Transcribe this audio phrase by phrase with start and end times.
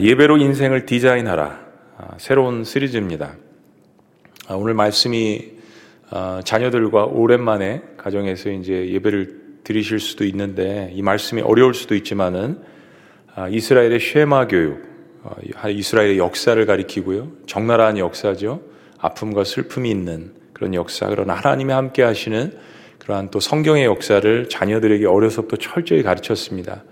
[0.00, 1.60] 예배로 인생을 디자인하라.
[1.98, 3.34] 아, 새로운 시리즈입니다.
[4.48, 5.50] 아, 오늘 말씀이
[6.08, 12.60] 아, 자녀들과 오랜만에 가정에서 이제 예배를 드리실 수도 있는데 이 말씀이 어려울 수도 있지만은
[13.50, 14.82] 이스라엘의 쉐마 교육,
[15.68, 17.30] 이스라엘의 역사를 가리키고요.
[17.46, 18.62] 적나라한 역사죠.
[18.98, 21.06] 아픔과 슬픔이 있는 그런 역사.
[21.08, 22.54] 그러나 하나님이 함께 하시는
[22.98, 26.84] 그러한 또 성경의 역사를 자녀들에게 어려서부터 철저히 가르쳤습니다.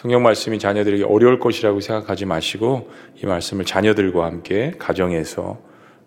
[0.00, 2.90] 성경 말씀이 자녀들에게 어려울 것이라고 생각하지 마시고
[3.22, 5.60] 이 말씀을 자녀들과 함께 가정에서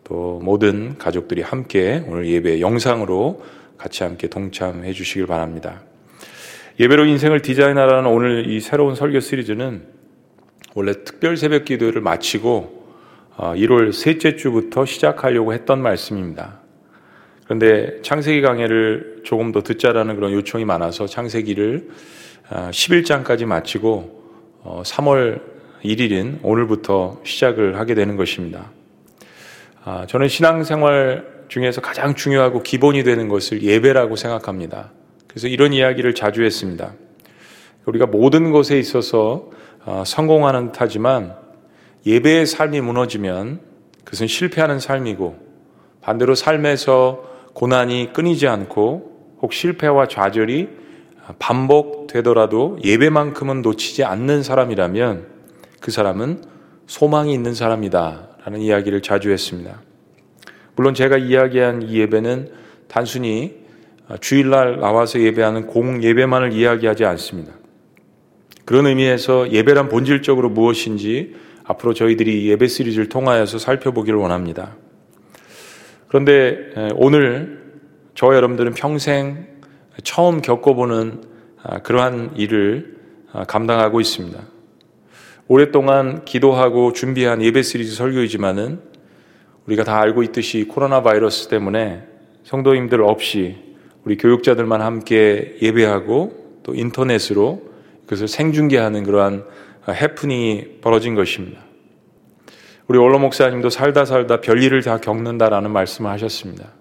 [0.04, 3.44] 또 모든 가족들이 함께 오늘 예배 영상으로
[3.78, 5.84] 같이 함께 동참해 주시길 바랍니다.
[6.80, 9.84] 예배로 인생을 디자인하라는 오늘 이 새로운 설교 시리즈는
[10.74, 12.88] 원래 특별 새벽 기도를 마치고
[13.38, 16.62] 1월 어, 셋째 주부터 시작하려고 했던 말씀입니다.
[17.44, 21.90] 그런데 창세기 강해를 조금 더 듣자라는 그런 요청이 많아서 창세기를
[22.50, 24.24] 11장까지 아, 마치고
[24.64, 28.72] 3월 어, 1일인 오늘부터 시작을 하게 되는 것입니다.
[29.84, 34.92] 아, 저는 신앙생활 중에서 가장 중요하고 기본이 되는 것을 예배라고 생각합니다.
[35.28, 36.94] 그래서 이런 이야기를 자주 했습니다.
[37.86, 39.50] 우리가 모든 것에 있어서
[39.86, 41.36] 아, 성공하는 타지만
[42.06, 43.60] 예배의 삶이 무너지면
[44.04, 45.38] 그것은 실패하는 삶이고
[46.02, 50.83] 반대로 삶에서 고난이 끊이지 않고 혹 실패와 좌절이
[51.40, 55.28] 반복되더라도 예배만큼은 놓치지 않는 사람이라면
[55.80, 56.42] 그 사람은
[56.88, 58.30] 소망이 있는 사람이다.
[58.46, 59.82] 라는 이야기를 자주 했습니다.
[60.76, 62.50] 물론 제가 이야기한 이 예배는
[62.88, 63.64] 단순히
[64.20, 67.54] 주일날 나와서 예배하는 공 예배만을 이야기하지 않습니다.
[68.66, 74.76] 그런 의미에서 예배란 본질적으로 무엇인지 앞으로 저희들이 예배 시리즈를 통하여서 살펴보기를 원합니다.
[76.10, 76.58] 그런데
[76.96, 77.64] 오늘
[78.16, 79.48] 저와 여러분들은 평생
[80.04, 81.24] 처음 겪어보는
[81.62, 82.98] 아, 그러한 일을
[83.32, 84.40] 아, 감당하고 있습니다.
[85.48, 88.80] 오랫동안 기도하고 준비한 예배 시리즈 설교이지만은
[89.68, 92.04] 우리가 다 알고 있듯이 코로나 바이러스 때문에
[92.44, 93.58] 성도님들 없이
[94.04, 97.62] 우리 교육자들만 함께 예배하고 또 인터넷으로
[98.04, 99.46] 그것을 생중계하는 그러한
[99.88, 101.62] 해프닝이 벌어진 것입니다.
[102.88, 106.72] 우리 원로 목사님도 살다 살다 별일을 다 겪는다라는 말씀을 하셨습니다.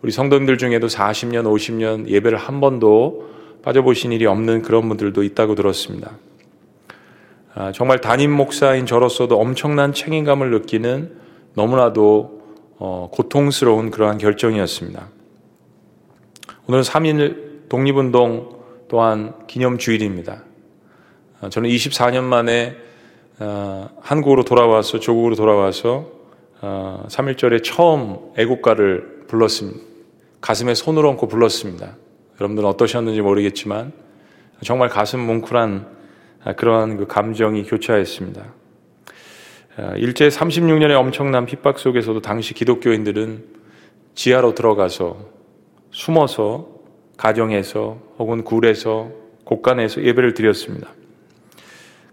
[0.00, 3.30] 우리 성도님들 중에도 40년, 50년 예배를 한 번도
[3.62, 6.12] 빠져보신 일이 없는 그런 분들도 있다고 들었습니다.
[7.54, 11.16] 아, 정말 담임 목사인 저로서도 엄청난 책임감을 느끼는
[11.54, 12.38] 너무나도
[12.78, 15.08] 어, 고통스러운 그러한 결정이었습니다.
[16.68, 20.44] 오늘은 3일 독립운동 또한 기념주일입니다.
[21.40, 22.76] 아, 저는 24년 만에
[23.40, 26.16] 아, 한국으로 돌아와서 조국으로 돌아와서
[26.60, 29.87] 3.1절에 처음 애국가를 불렀습니다.
[30.40, 31.96] 가슴에 손을 얹고 불렀습니다.
[32.40, 33.92] 여러분들은 어떠셨는지 모르겠지만
[34.62, 35.86] 정말 가슴 뭉클한
[36.56, 38.54] 그러한 그 감정이 교차했습니다.
[39.96, 43.44] 일제 36년의 엄청난 핍박 속에서도 당시 기독교인들은
[44.14, 45.18] 지하로 들어가서
[45.90, 46.68] 숨어서
[47.16, 49.10] 가정에서 혹은 굴에서
[49.44, 50.88] 곳간에서 예배를 드렸습니다.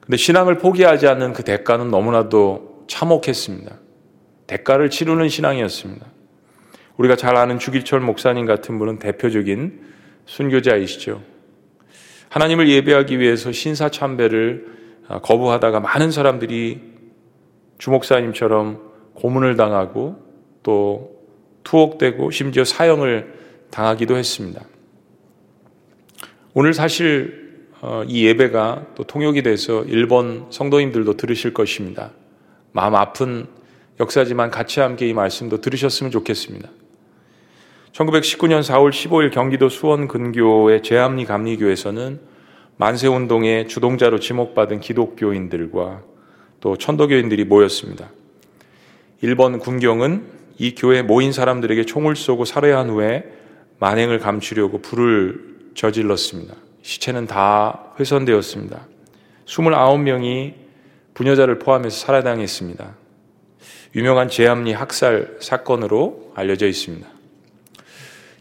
[0.02, 3.80] 근데 신앙을 포기하지 않는 그 대가는 너무나도 참혹했습니다.
[4.46, 6.06] 대가를 치르는 신앙이었습니다.
[6.98, 9.82] 우리가 잘 아는 주기철 목사님 같은 분은 대표적인
[10.26, 11.22] 순교자이시죠.
[12.30, 14.76] 하나님을 예배하기 위해서 신사 참배를
[15.08, 16.82] 아, 거부하다가 많은 사람들이
[17.78, 18.82] 주목사님처럼
[19.14, 20.18] 고문을 당하고
[20.64, 21.16] 또
[21.64, 23.34] 투옥되고 심지어 사형을
[23.72, 24.66] 당하기도 했습니다.
[26.54, 32.12] 오늘 사실 어, 이 예배가 또 통역이 돼서 일본 성도님들도 들으실 것입니다.
[32.72, 33.48] 마음 아픈
[34.00, 36.70] 역사지만 같이 함께 이 말씀도 들으셨으면 좋겠습니다.
[37.96, 42.20] 1919년 4월 15일 경기도 수원 근교의 제암리 감리교에서는
[42.76, 46.04] 만세운동의 주동자로 지목받은 기독교인들과
[46.60, 48.10] 또 천도교인들이 모였습니다.
[49.22, 50.26] 일본 군경은
[50.58, 53.24] 이 교회에 모인 사람들에게 총을 쏘고 살해한 후에
[53.80, 56.54] 만행을 감추려고 불을 저질렀습니다.
[56.82, 58.88] 시체는 다 훼손되었습니다.
[59.46, 60.54] 29명이
[61.14, 62.94] 부녀자를 포함해서 살해당했습니다.
[63.96, 67.15] 유명한 제암리 학살 사건으로 알려져 있습니다.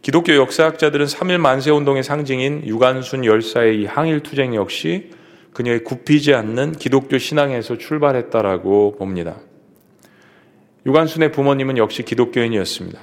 [0.04, 5.08] 기독교 역사학자들은 3일 만세운동의 상징인 유관순 열사의 이 항일 투쟁 역시
[5.54, 9.36] 그녀의 굽히지 않는 기독교 신앙에서 출발했다라고 봅니다.
[10.84, 13.00] 유관순의 부모님은 역시 기독교인이었습니다.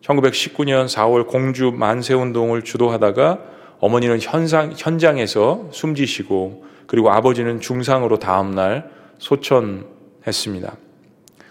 [0.00, 3.40] 1919년 4월 공주 만세운동을 주도하다가
[3.80, 10.76] 어머니는 현상, 현장에서 숨지시고 그리고 아버지는 중상으로 다음날 소천했습니다.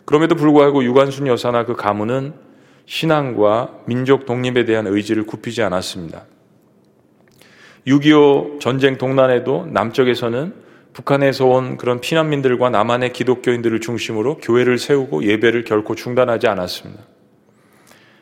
[0.06, 2.41] 그럼에도 불구하고 유관순 여사나 그 가문은
[2.92, 6.26] 신앙과 민족 독립에 대한 의지를 굽히지 않았습니다.
[7.88, 10.54] 6.25 전쟁 동란에도 남쪽에서는
[10.92, 17.02] 북한에서 온 그런 피난민들과 남한의 기독교인들을 중심으로 교회를 세우고 예배를 결코 중단하지 않았습니다.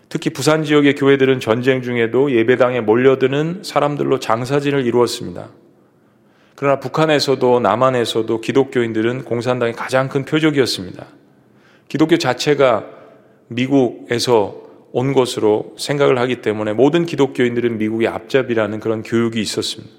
[0.07, 5.49] 특히 부산 지역의 교회들은 전쟁 중에도 예배당에 몰려드는 사람들로 장사진을 이루었습니다.
[6.53, 11.07] 그러나 북한에서도 남한에서도 기독교인들은 공산당의 가장 큰 표적이었습니다.
[11.87, 12.98] 기독교 자체가
[13.49, 19.93] 미국에서 온 것으로 생각을 하기 때문에 모든 기독교인들은 미국의 앞잡이라는 그런 교육이 있었습니다.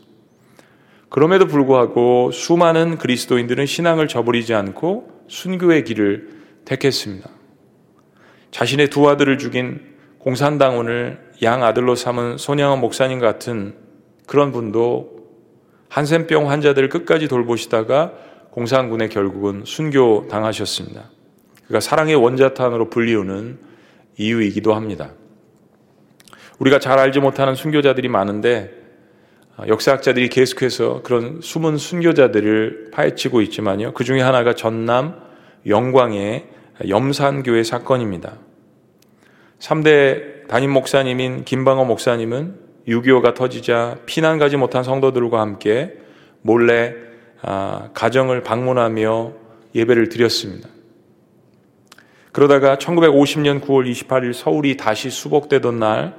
[1.08, 6.28] 그럼에도 불구하고 수많은 그리스도인들은 신앙을 저버리지 않고 순교의 길을
[6.64, 7.28] 택했습니다.
[8.50, 9.80] 자신의 두 아들을 죽인
[10.18, 13.74] 공산당원을 양 아들로 삼은 손양원 목사님 같은
[14.26, 15.20] 그런 분도
[15.88, 18.12] 한센병 환자들을 끝까지 돌보시다가
[18.50, 21.10] 공산군에 결국은 순교 당하셨습니다.
[21.70, 23.60] 그가 사랑의 원자탄으로 불리우는
[24.16, 25.12] 이유이기도 합니다.
[26.58, 28.72] 우리가 잘 알지 못하는 순교자들이 많은데
[29.68, 33.94] 역사학자들이 계속해서 그런 숨은 순교자들을 파헤치고 있지만요.
[33.94, 35.20] 그 중에 하나가 전남
[35.64, 36.48] 영광의
[36.88, 38.38] 염산교회 사건입니다.
[39.60, 42.56] 3대 담임 목사님인 김방호 목사님은
[42.88, 45.94] 6.25가 터지자 피난 가지 못한 성도들과 함께
[46.42, 46.96] 몰래
[47.42, 49.34] 아, 가정을 방문하며
[49.76, 50.68] 예배를 드렸습니다.
[52.32, 56.14] 그러다가 1950년 9월 28일 서울이 다시 수복되던 날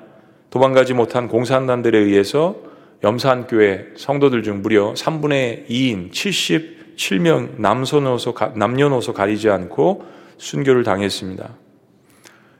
[0.49, 2.57] 도망가지 못한 공산단들에 의해서
[3.03, 10.03] 염산교회 성도들 중 무려 3분의 2인 77명 남녀노소, 남녀노소 가리지 않고
[10.37, 11.49] 순교를 당했습니다.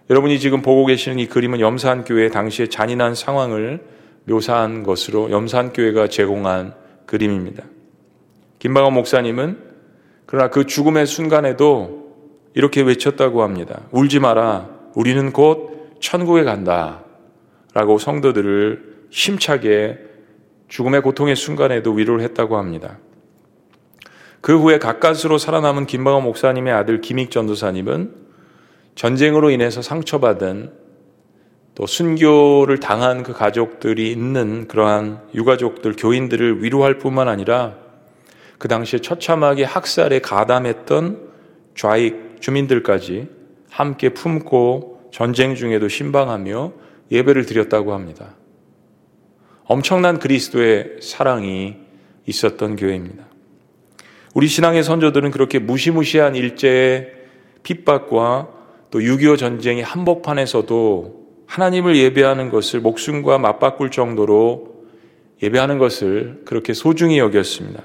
[0.10, 3.82] 여러분이 지금 보고 계시는 이 그림은 염산교회 당시의 잔인한 상황을
[4.26, 6.74] 묘사한 것으로 염산교회가 제공한
[7.06, 7.64] 그림입니다.
[8.60, 9.58] 김방원 목사님은
[10.26, 12.01] 그러나 그 죽음의 순간에도
[12.54, 13.82] 이렇게 외쳤다고 합니다.
[13.92, 14.70] 울지 마라.
[14.96, 17.04] 우리는 곧 천국에 간다.
[17.74, 20.00] 라고 성도들을 힘차게
[20.68, 22.98] 죽음의 고통의 순간에도 위로를 했다고 합니다.
[24.42, 28.16] 그 후에 가까스로 살아남은 김방원 목사님의 아들 김익 전도사님은
[28.96, 30.74] 전쟁으로 인해서 상처받은
[31.76, 37.76] 또 순교를 당한 그 가족들이 있는 그러한 유가족들, 교인들을 위로할 뿐만 아니라
[38.58, 41.30] 그 당시에 처참하게 학살에 가담했던
[41.76, 43.28] 좌익 주민들까지
[43.70, 46.74] 함께 품고 전쟁 중에도 신방하며
[47.12, 48.36] 예배를 드렸다고 합니다.
[49.66, 51.78] 엄청난 그리스도의 사랑이
[52.26, 53.26] 있었던 교회입니다.
[54.34, 57.12] 우리 신앙의 선조들은 그렇게 무시무시한 일제의
[57.64, 58.50] 핍박과
[58.92, 64.86] 또 6.25 전쟁의 한복판에서도 하나님을 예배하는 것을 목숨과 맞바꿀 정도로
[65.44, 67.84] 예배하는 것을 그렇게 소중히 여겼습니다.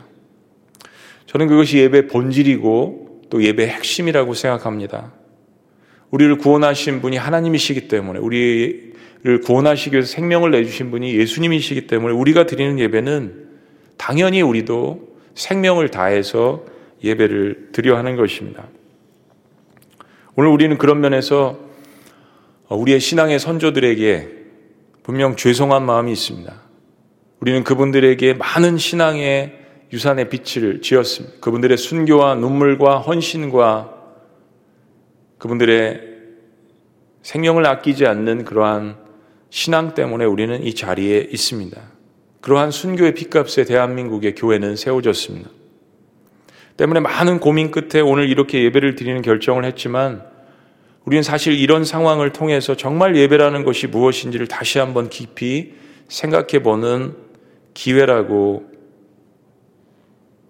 [1.27, 5.13] 저는 그것이 예배 본질이고 또 예배의 핵심이라고 생각합니다.
[6.11, 12.79] 우리를 구원하신 분이 하나님이시기 때문에 우리를 구원하시기 위해서 생명을 내주신 분이 예수님이시기 때문에 우리가 드리는
[12.79, 13.47] 예배는
[13.97, 16.65] 당연히 우리도 생명을 다해서
[17.03, 18.69] 예배를 드려 하는 것입니다.
[20.35, 21.59] 오늘 우리는 그런 면에서
[22.69, 24.29] 우리의 신앙의 선조들에게
[25.03, 26.53] 분명 죄송한 마음이 있습니다.
[27.41, 29.66] 우리는 그분들에게 많은 신앙의
[29.97, 31.39] 유산의 빛을 지었습니다.
[31.41, 33.95] 그분들의 순교와 눈물과 헌신과
[35.39, 36.01] 그분들의
[37.23, 38.97] 생명을 아끼지 않는 그러한
[39.49, 41.81] 신앙 때문에 우리는 이 자리에 있습니다.
[42.43, 45.49] 그러한 순교의 핏값에 대한민국의 교회는 세워졌습니다.
[46.77, 50.23] 때문에 많은 고민 끝에 오늘 이렇게 예배를 드리는 결정을 했지만
[51.07, 55.73] 우리는 사실 이런 상황을 통해서 정말 예배라는 것이 무엇인지를 다시 한번 깊이
[56.09, 57.15] 생각해 보는
[57.73, 58.76] 기회라고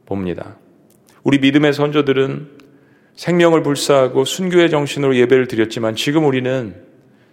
[0.06, 0.56] 봅니다.
[1.22, 2.48] 우리 믿음의 선조들은
[3.16, 6.74] 생명을 불사하고 순교의 정신으로 예배를 드렸지만 지금 우리는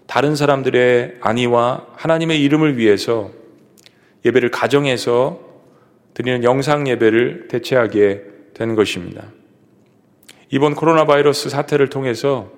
[0.07, 3.31] 다른 사람들의 안위와 하나님의 이름을 위해서
[4.25, 5.39] 예배를 가정에서
[6.13, 9.31] 드리는 영상 예배를 대체하게 되는 것입니다.
[10.49, 12.51] 이번 코로나 바이러스 사태를 통해서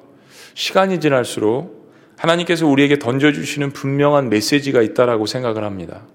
[0.54, 6.06] 시간이 지날수록 하나님께서 우리에게 던져주시는 분명한 메시지가 있다라고 생각을 합니다.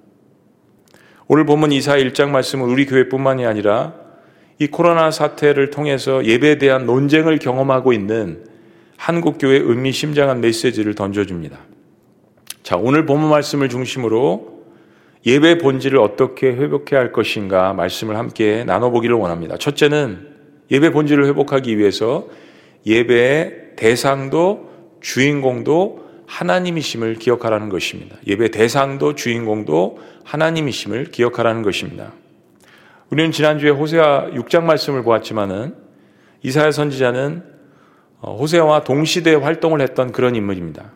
[1.32, 3.94] 오늘 보면 이사 1장 말씀은 우리 교회뿐만이 아니라
[4.58, 8.46] 이 코로나 사태를 통해서 예배에 대한 논쟁을 경험하고 있는
[8.96, 11.56] 한국교회 의미심장한 메시지를 던져줍니다.
[12.64, 14.64] 자, 오늘 본문 말씀을 중심으로
[15.24, 19.56] 예배 본질을 어떻게 회복해야 할 것인가 말씀을 함께 나눠보기를 원합니다.
[19.56, 20.26] 첫째는
[20.72, 22.26] 예배 본질을 회복하기 위해서
[22.86, 24.68] 예배의 대상도
[25.00, 28.16] 주인공도 하나님이심을 기억하라는 것입니다.
[28.24, 32.12] 예배 대상도 주인공도 하나님이심을 기억하라는 것입니다.
[33.10, 35.74] 우리는 지난주에 호세아 6장 말씀을 보았지만은
[36.42, 37.42] 이사야 선지자는
[38.20, 40.92] 어, 호세아와 동시대 활동을 했던 그런 인물입니다.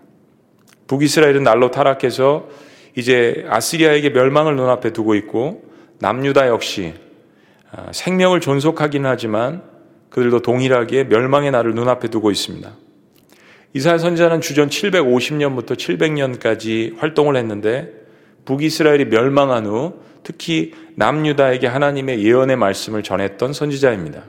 [0.87, 2.49] 북이스라엘은 날로 타락해서
[2.97, 5.65] 이제 아시리아에게 멸망을 눈앞에 두고 있고
[5.99, 6.95] 남유다 역시
[7.73, 9.63] 아, 생명을 존속하긴 하지만
[10.11, 12.84] 그들도 동일하게 멸망의 날을 눈앞에 두고 있습니다.
[13.75, 17.93] 이사야 선지자는 주전 750년부터 700년까지 활동을 했는데
[18.45, 24.23] 북이스라엘이 멸망한 후 특히 남유다에게 하나님의 예언의 말씀을 전했던 선지자입니다.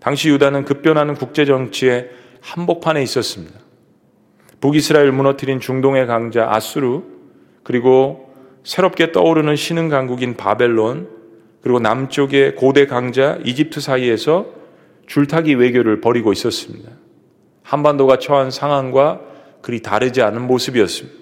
[0.00, 2.10] 당시 유다는 급변하는 국제 정치의
[2.42, 3.58] 한복판에 있었습니다.
[4.60, 7.02] 북이스라엘 무너뜨린 중동의 강자 아수르
[7.62, 11.08] 그리고 새롭게 떠오르는 신흥 강국인 바벨론
[11.62, 14.46] 그리고 남쪽의 고대 강자 이집트 사이에서
[15.06, 17.01] 줄타기 외교를 벌이고 있었습니다.
[17.72, 19.22] 한반도가 처한 상황과
[19.62, 21.18] 그리 다르지 않은 모습이었습니다.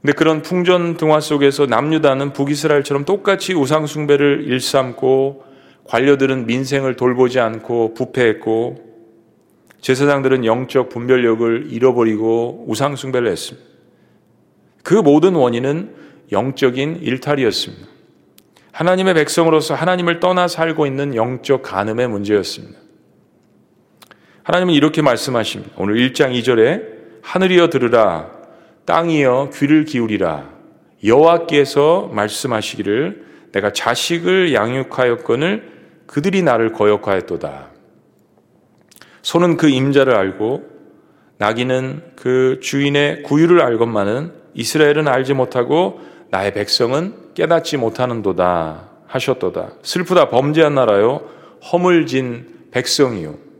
[0.00, 5.44] 근데 그런 풍전 등화 속에서 남유다는 북이스라엘처럼 똑같이 우상숭배를 일삼고
[5.84, 8.76] 관료들은 민생을 돌보지 않고 부패했고
[9.82, 13.68] 제사장들은 영적 분별력을 잃어버리고 우상숭배를 했습니다.
[14.82, 15.94] 그 모든 원인은
[16.32, 17.86] 영적인 일탈이었습니다.
[18.72, 22.81] 하나님의 백성으로서 하나님을 떠나 살고 있는 영적 간음의 문제였습니다.
[24.44, 25.72] 하나님은 이렇게 말씀하십니다.
[25.76, 26.82] 오늘 1장 2절에
[27.22, 28.28] 하늘이여 들으라
[28.84, 30.50] 땅이여 귀를 기울이라
[31.04, 35.70] 여호와께서 말씀하시기를 내가 자식을 양육하였거늘
[36.06, 37.70] 그들이 나를 거역하였도다.
[39.22, 40.64] 소는 그 임자를 알고
[41.38, 49.74] 나귀는 그 주인의 구유를 알건만은 이스라엘은 알지 못하고 나의 백성은 깨닫지 못하는도다 하셨도다.
[49.82, 51.28] 슬프다 범죄한 나라요
[51.70, 53.51] 허물진 백성이요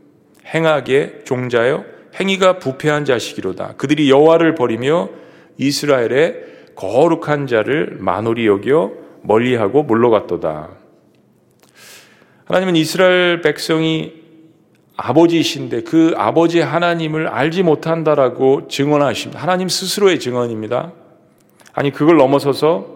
[0.45, 1.85] 행하게 종자요
[2.19, 3.73] 행위가 부패한 자식이로다.
[3.77, 5.09] 그들이 여호와를 버리며
[5.57, 6.35] 이스라엘의
[6.75, 8.91] 거룩한 자를 만홀히 여겨
[9.23, 10.69] 멀리하고 물러갔도다.
[12.45, 14.23] 하나님은 이스라엘 백성이
[14.95, 19.41] 아버지이신데 그 아버지 하나님을 알지 못한다라고 증언하십니다.
[19.41, 20.93] 하나님 스스로의 증언입니다.
[21.73, 22.93] 아니 그걸 넘어서서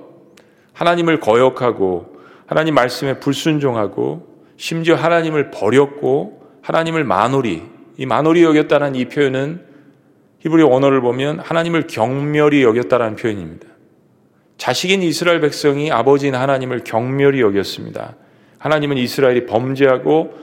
[0.74, 4.27] 하나님을 거역하고 하나님 말씀에 불순종하고
[4.58, 6.37] 심지어 하나님을 버렸고
[6.67, 7.63] 하나님을 만홀히
[7.95, 9.62] 이 만홀히 여겼다는 이 표현은
[10.39, 13.67] 히브리 언어를 보면 하나님을 경멸히 여겼다는 표현입니다.
[14.57, 18.17] 자식인 이스라엘 백성이 아버지인 하나님을 경멸히 여겼습니다.
[18.59, 20.38] 하나님은 이스라엘이 범죄하고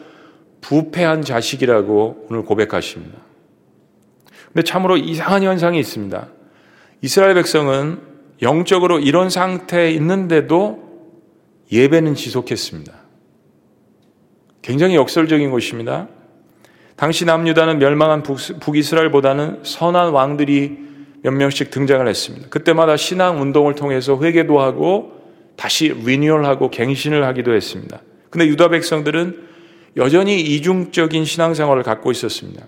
[0.62, 3.18] 부패한 자식이라고 오늘 고백하십니다.
[4.46, 6.28] 근데 참으로 이상한 현상이 있습니다.
[7.02, 8.00] 이스라엘 백성은
[8.40, 10.82] 영적으로 이런 상태에 있는데도
[11.70, 12.94] 예배는 지속했습니다.
[14.62, 16.08] 굉장히 역설적인 것입니다.
[16.96, 20.78] 당시 남유다는 멸망한 북이스라엘보다는 선한 왕들이
[21.22, 22.48] 몇 명씩 등장을 했습니다.
[22.50, 25.12] 그때마다 신앙 운동을 통해서 회개도 하고
[25.56, 28.00] 다시 리뉴얼하고 갱신을 하기도 했습니다.
[28.30, 29.42] 근데 유다 백성들은
[29.96, 32.66] 여전히 이중적인 신앙생활을 갖고 있었습니다.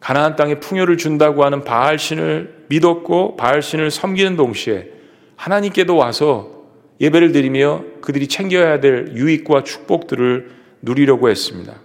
[0.00, 4.88] 가나안 땅에 풍요를 준다고 하는 바알 신을 믿었고 바알 신을 섬기는 동시에
[5.36, 6.64] 하나님께도 와서
[7.00, 10.50] 예배를 드리며 그들이 챙겨야 될 유익과 축복들을
[10.82, 11.80] 누리려고 했습니다.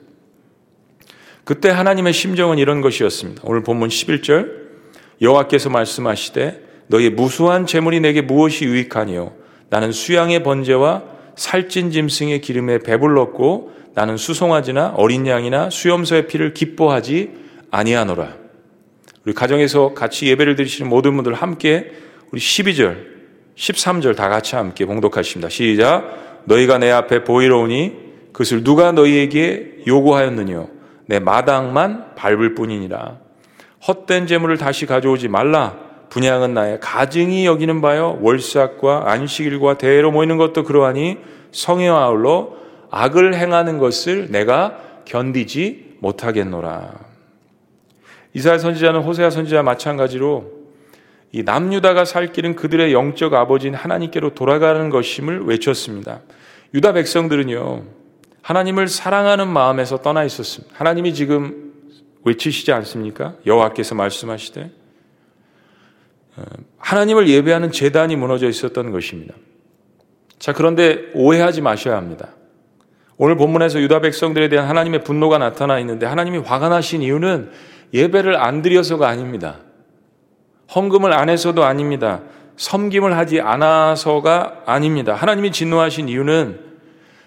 [1.45, 3.43] 그때 하나님의 심정은 이런 것이었습니다.
[3.45, 4.65] 오늘 본문 11절
[5.21, 9.31] 여호와께서 말씀하시되 너의 무수한 재물이 내게 무엇이 유익하니요
[9.69, 11.03] 나는 수양의 번제와
[11.35, 17.31] 살찐 짐승의 기름에 배불렀고 나는 수송아지나 어린 양이나 수염소의 피를 기뻐하지
[17.69, 18.35] 아니하노라.
[19.25, 21.91] 우리 가정에서 같이 예배를 드리시는 모든 분들 함께
[22.31, 22.97] 우리 12절,
[23.55, 25.49] 13절 다 같이 함께 봉독하십니다.
[25.49, 26.43] 시작.
[26.45, 27.93] 너희가 내 앞에 보이러 오니
[28.33, 30.74] 그것을 누가 너희에게 요구하였느뇨?
[31.07, 33.17] 내 마당만 밟을 뿐이니라.
[33.87, 35.77] 헛된 재물을 다시 가져오지 말라.
[36.09, 41.17] 분양은 나의 가증이 여기는 바요 월삭과 안식일과 대회로 모이는 것도 그러하니
[41.51, 42.53] 성의 아울러
[42.89, 46.93] 악을 행하는 것을 내가 견디지 못하겠노라.
[48.33, 50.51] 이사야 선지자는 호세아 선지자 마찬가지로
[51.31, 56.21] 이 남유다가 살 길은 그들의 영적 아버지인 하나님께로 돌아가는 것임을 외쳤습니다.
[56.73, 57.83] 유다 백성들은요,
[58.45, 60.75] 하나님을 사랑하는 마음에서 떠나 있었습니다.
[60.77, 61.73] 하나님이 지금
[62.25, 63.33] 외치시지 않습니까?
[63.47, 64.69] 여호와께서 말씀하시되
[66.37, 66.43] 어,
[66.77, 69.33] 하나님을 예배하는 재단이 무너져 있었던 것입니다.
[70.37, 72.35] 자, 그런데 오해하지 마셔야 합니다.
[73.17, 77.49] 오늘 본문에서 유다 백성들에 대한 하나님의 분노가 나타나 있는데 하나님이 화가 나신 이유는
[77.95, 79.57] 예배를 안 드려서가 아닙니다.
[80.75, 82.21] 헌금을 안 해서도 아닙니다.
[82.57, 85.15] 섬김을 하지 않아서가 아닙니다.
[85.15, 86.64] 하나님이 진노하신 이유는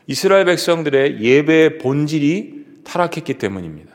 [0.08, 3.92] 이스라엘 백성들의 예배의 본질이 타락했기 때문입니다.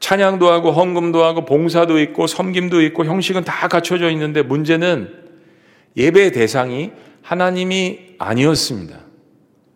[0.00, 5.14] 찬양도 하고 헌금도 하고 봉사도 있고 섬김도 있고 형식은 다 갖춰져 있는데 문제는
[5.96, 6.90] 예배의 대상이
[7.22, 8.98] 하나님이 아니었습니다.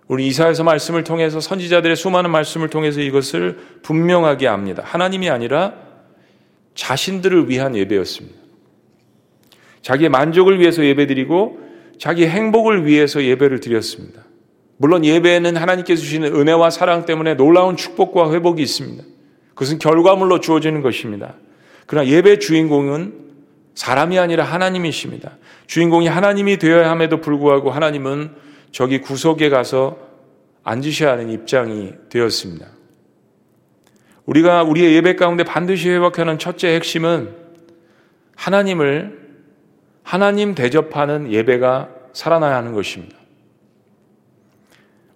[0.08, 4.82] 우리 이사에서 말씀을 통해서 선지자들의 수많은 말씀을 통해서 이것을 분명하게 압니다.
[4.84, 5.74] 하나님이 아니라
[6.74, 8.36] 자신들을 위한 예배였습니다.
[9.82, 11.65] 자기의 만족을 위해서 예배드리고
[11.98, 14.22] 자기 행복을 위해서 예배를 드렸습니다.
[14.78, 19.02] 물론 예배에는 하나님께서 주시는 은혜와 사랑 때문에 놀라운 축복과 회복이 있습니다.
[19.50, 21.34] 그것은 결과물로 주어지는 것입니다.
[21.86, 23.26] 그러나 예배 주인공은
[23.74, 25.38] 사람이 아니라 하나님이십니다.
[25.66, 28.30] 주인공이 하나님이 되어야 함에도 불구하고 하나님은
[28.72, 29.98] 저기 구석에 가서
[30.62, 32.66] 앉으셔야 하는 입장이 되었습니다.
[34.26, 37.30] 우리가 우리의 예배 가운데 반드시 회복하는 첫째 핵심은
[38.34, 39.25] 하나님을
[40.06, 43.16] 하나님 대접하는 예배가 살아나야 하는 것입니다.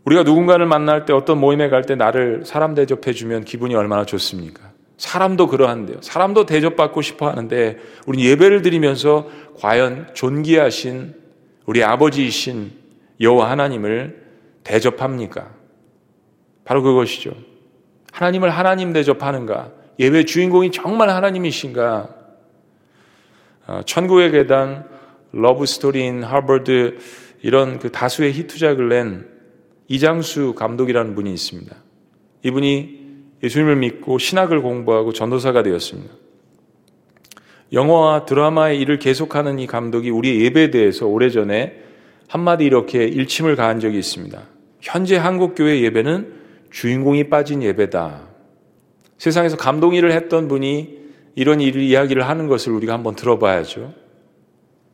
[0.04, 4.72] 우리가 누군가를 만날 때 어떤 모임에 갈 때 나를 사람 대접해 주면 기분이 얼마나 좋습니까?
[4.96, 5.98] 사람도 그러한데요.
[6.00, 7.78] 사람도 대접받고 싶어 하는데
[8.08, 9.28] 우리 예배를 드리면서
[9.60, 11.14] 과연 존귀하신
[11.66, 12.72] 우리 아버지이신
[13.20, 14.26] 여호와 하나님을
[14.64, 15.52] 대접합니까?
[16.64, 17.32] 바로 그것이죠.
[18.10, 19.70] 하나님을 하나님 대접하는가?
[20.00, 22.19] 예배 주인공이 정말 하나님이신가?
[23.70, 24.84] 어, 천국의 계단,
[25.30, 26.98] 러브 스토리인 하버드
[27.42, 29.28] 이런 그 다수의 히트작을 낸
[29.86, 31.76] 이장수 감독이라는 분이 있습니다.
[32.42, 32.98] 이분이
[33.44, 36.12] 예수님을 믿고 신학을 공부하고 전도사가 되었습니다.
[37.72, 41.76] 영화와 드라마의 일을 계속하는 이 감독이 우리 예배에 대해서 오래전에
[42.26, 44.42] 한마디 이렇게 일침을 가한 적이 있습니다.
[44.80, 46.40] 현재 한국교회 예배는
[46.72, 48.22] 주인공이 빠진 예배다.
[49.18, 50.99] 세상에서 감동 일을 했던 분이
[51.34, 53.92] 이런 일 이야기를 하는 것을 우리가 한번 들어봐야죠.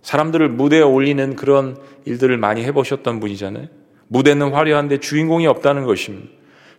[0.02, 3.66] 사람들을 무대에 올리는 그런 일들을 많이 해보셨던 분이잖아요.
[4.08, 6.28] 무대는 화려한데 주인공이 없다는 것입니다.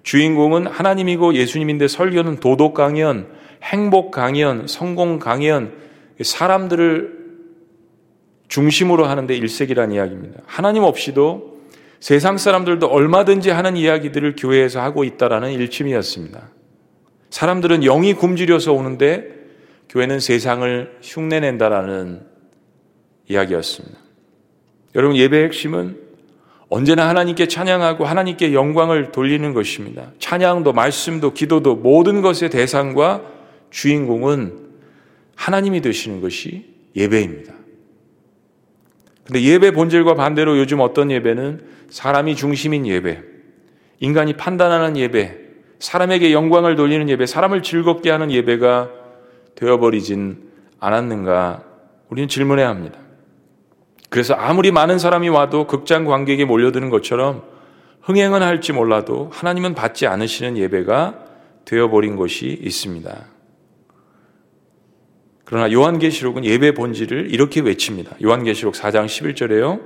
[0.03, 3.27] 주인공은 하나님이고 예수님인데 설교는 도덕 강연,
[3.63, 5.73] 행복 강연, 성공 강연,
[6.21, 7.17] 사람들을
[8.47, 10.39] 중심으로 하는데 일색이라는 이야기입니다.
[10.45, 11.57] 하나님 없이도
[11.99, 16.49] 세상 사람들도 얼마든지 하는 이야기들을 교회에서 하고 있다라는 일침이었습니다.
[17.29, 19.37] 사람들은 영이 굶주려서 오는데
[19.89, 22.22] 교회는 세상을 흉내낸다라는
[23.28, 23.97] 이야기였습니다.
[24.95, 26.08] 여러분 예배의 핵심은
[26.69, 30.12] 언제나 하나님께 찬양하고 하나님께 영광을 돌리는 것입니다.
[30.19, 33.23] 찬양도 말씀도 기도도 모든 것의 대상과
[33.69, 34.67] 주인공은
[35.36, 37.54] 하나님이 되시는 것이 예배입니다.
[39.26, 43.21] 근데 예배 본질과 반대로 요즘 어떤 예배는 사람이 중심인 예배,
[44.00, 45.38] 인간이 판단하는 예배,
[45.80, 48.89] 사람에게 영광을 돌리는 예배, 사람을 즐겁게 하는 예배가
[49.58, 51.63] 되어버리진 않았는가?
[52.10, 53.00] 우리는 질문해야 합니다.
[54.10, 57.43] 그래서 아무리 많은 사람이 와도 극장 관객에 몰려드는 것처럼
[58.02, 61.26] 흥행은 할지 몰라도 하나님은 받지 않으시는 예배가
[61.65, 63.26] 되어버린 것이 있습니다.
[65.43, 68.15] 그러나 요한계시록은 예배 본질을 이렇게 외칩니다.
[68.24, 69.82] 요한계시록 4장 11절에요.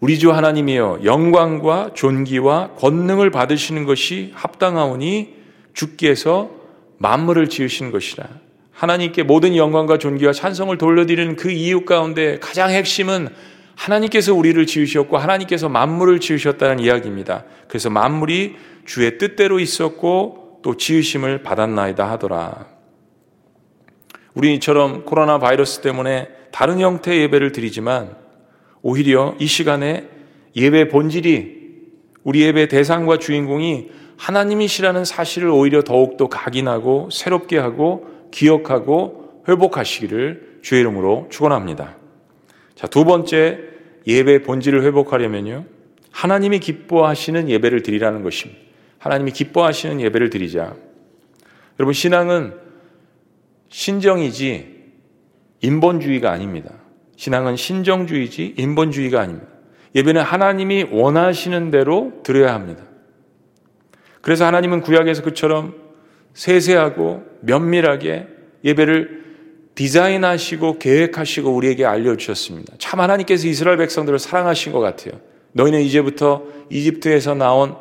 [0.00, 5.34] 우리 주 하나님이여 영광과 존귀와 권능을 받으시는 것이 합당하오니
[5.72, 6.50] 주께서
[6.98, 8.43] 만물을 지으신 것이라.
[8.84, 13.28] 하나님께 모든 영광과 존귀와 찬성을 돌려드리는 그 이유 가운데 가장 핵심은
[13.76, 17.44] 하나님께서 우리를 지으셨고 하나님께서 만물을 지으셨다는 이야기입니다.
[17.66, 22.66] 그래서 만물이 주의 뜻대로 있었고 또 지으심을 받았나이다 하더라.
[24.34, 28.14] 우리처럼 코로나 바이러스 때문에 다른 형태의 예배를 드리지만
[28.82, 30.08] 오히려 이 시간에
[30.54, 31.64] 예배 본질이
[32.22, 41.28] 우리 예배 대상과 주인공이 하나님이시라는 사실을 오히려 더욱더 각인하고 새롭게 하고 기억하고 회복하시기를 주의 이름으로
[41.30, 41.96] 축원합니다.
[42.74, 43.60] 자, 두 번째
[44.08, 45.64] 예배 본질을 회복하려면요.
[46.10, 48.60] 하나님이 기뻐하시는 예배를 드리라는 것입니다.
[48.98, 50.74] 하나님이 기뻐하시는 예배를 드리자.
[51.78, 52.54] 여러분 신앙은
[53.68, 54.74] 신정이지
[55.60, 56.72] 인본주의가 아닙니다.
[57.16, 59.46] 신앙은 신정주의지 인본주의가 아닙니다.
[59.94, 62.82] 예배는 하나님이 원하시는 대로 드려야 합니다.
[64.22, 65.83] 그래서 하나님은 구약에서 그처럼
[66.34, 68.26] 세세하고 면밀하게
[68.64, 69.24] 예배를
[69.74, 72.74] 디자인하시고 계획하시고 우리에게 알려주셨습니다.
[72.78, 75.20] 참 하나님께서 이스라엘 백성들을 사랑하신 것 같아요.
[75.52, 77.74] 너희는 이제부터 이집트에서 나온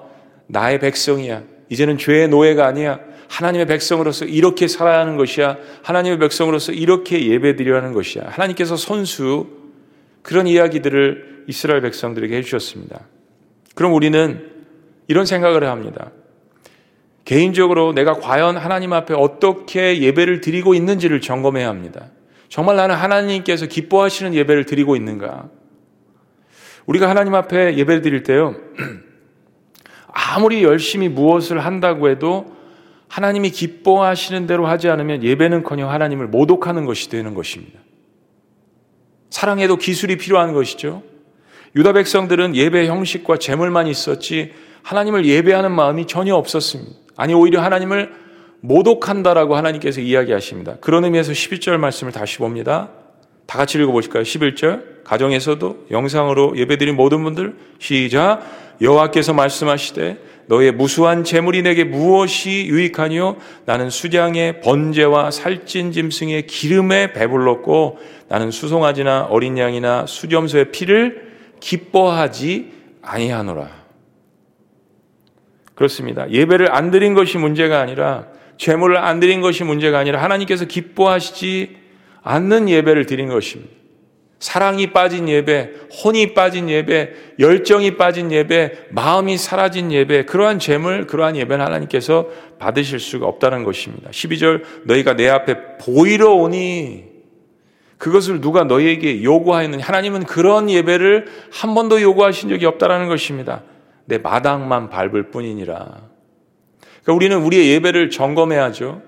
[0.47, 1.43] 나의 백성이야.
[1.69, 2.99] 이제는 죄의 노예가 아니야.
[3.29, 5.57] 하나님의 백성으로서 이렇게 살아야 하는 것이야.
[5.81, 8.25] 하나님의 백성으로서 이렇게 예배드려야 하는 것이야.
[8.27, 9.47] 하나님께서 선수
[10.21, 13.01] 그런 이야기들을 이스라엘 백성들에게 해주셨습니다.
[13.75, 14.49] 그럼 우리는
[15.07, 16.11] 이런 생각을 합니다.
[17.33, 22.11] 개인적으로 내가 과연 하나님 앞에 어떻게 예배를 드리고 있는지를 점검해야 합니다.
[22.47, 25.49] 정말 나는 하나님께서 기뻐하시는 예배를 드리고 있는가?
[26.85, 28.55] 우리가 하나님 앞에 예배를 드릴 때요,
[30.13, 32.55] 아무리 열심히 무엇을 한다고 해도
[33.07, 37.79] 하나님이 기뻐하시는 대로 하지 않으면 예배는 커녕 하나님을 모독하는 것이 되는 것입니다.
[39.31, 41.01] 사랑에도 기술이 필요한 것이죠.
[41.75, 46.91] 유다 백성들은 예배 형식과 재물만 있었지 하나님을 예배하는 마음이 전혀 없었습니다.
[47.15, 48.13] 아니 오히려 하나님을
[48.61, 50.77] 모독한다라고 하나님께서 이야기하십니다.
[50.79, 52.89] 그런 의미에서 11절 말씀을 다시 봅니다.
[53.45, 54.23] 다 같이 읽어보실까요?
[54.23, 55.03] 11절.
[55.03, 58.41] 가정에서도 영상으로 예배드린 모든 분들 시작.
[58.81, 60.17] 여호와께서 말씀하시되
[60.47, 63.37] 너의 무수한 재물이 내게 무엇이 유익하니요?
[63.65, 73.82] 나는 수량의 번제와 살찐 짐승의 기름에 배불렀고 나는 수송아지나 어린 양이나 수점소의 피를 기뻐하지 아니하노라.
[75.75, 76.29] 그렇습니다.
[76.29, 81.77] 예배를 안 드린 것이 문제가 아니라 재물을 안 드린 것이 문제가 아니라 하나님께서 기뻐하시지
[82.21, 83.71] 않는 예배를 드린 것입니다.
[84.39, 85.69] 사랑이 빠진 예배,
[86.03, 92.27] 혼이 빠진 예배, 열정이 빠진 예배, 마음이 사라진 예배, 그러한 재물, 그러한 예배는 하나님께서
[92.59, 94.09] 받으실 수가 없다는 것입니다.
[94.09, 97.05] 12절, 너희가 내 앞에 보이러 오니,
[97.97, 99.81] 그것을 누가 너희에게 요구하였느냐.
[99.81, 103.63] 하나님은 그런 예배를 한 번도 요구하신 적이 없다라는 것입니다.
[104.05, 105.75] 내 마당만 밟을 뿐이니라.
[107.03, 109.01] 그러니까 우리는 우리의 예배를 점검해야죠.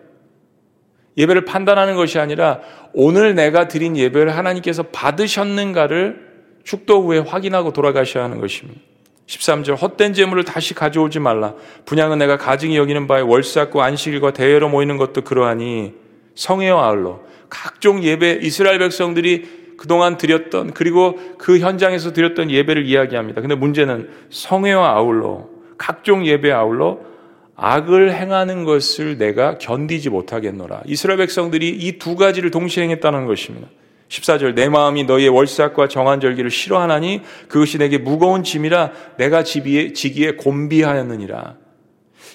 [1.18, 2.60] 예배를 판단하는 것이 아니라
[2.94, 6.26] 오늘 내가 드린 예배를 하나님께서 받으셨는가를
[6.64, 8.82] 축도 후에 확인하고 돌아가셔야 하는 것입니다.
[9.28, 11.56] 13절 헛된 재물을 다시 가져오지 말라.
[11.86, 15.94] 분양은 내가 가증히 여기는 바에 월삭과 안식일과 대회로 모이는 것도 그러하니
[16.36, 23.42] 성회와 아울러 각종 예배 이스라엘 백성들이 그동안 드렸던 그리고 그 현장에서 드렸던 예배를 이야기합니다.
[23.42, 27.00] 근데 문제는 성회와 아울러 각종 예배 아울러
[27.58, 30.82] 악을 행하는 것을 내가 견디지 못하겠노라.
[30.86, 33.68] 이스라엘 백성들이 이 두 가지를 동시에 행했다는 것입니다.
[34.10, 40.34] 14절 내 마음이 너희의 월삭과 정한 절기를 싫어하나니 그것이 내게 무거운 짐이라 내가 지기에, 지기에
[40.34, 41.56] 곤비하였느니라.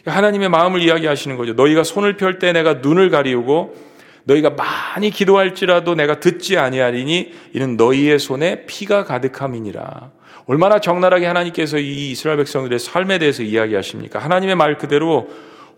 [0.07, 1.53] 하나님의 마음을 이야기하시는 거죠.
[1.53, 3.90] 너희가 손을 펼 때 내가 눈을 가리우고
[4.31, 10.11] 너희가 많이 기도할지라도 내가 듣지 아니하리니 이는 너희의 손에 피가 가득함이니라.
[10.47, 14.19] 얼마나 적나라하게 하나님께서 이 이스라엘 백성들의 삶에 대해서 이야기하십니까?
[14.19, 15.29] 하나님의 말 그대로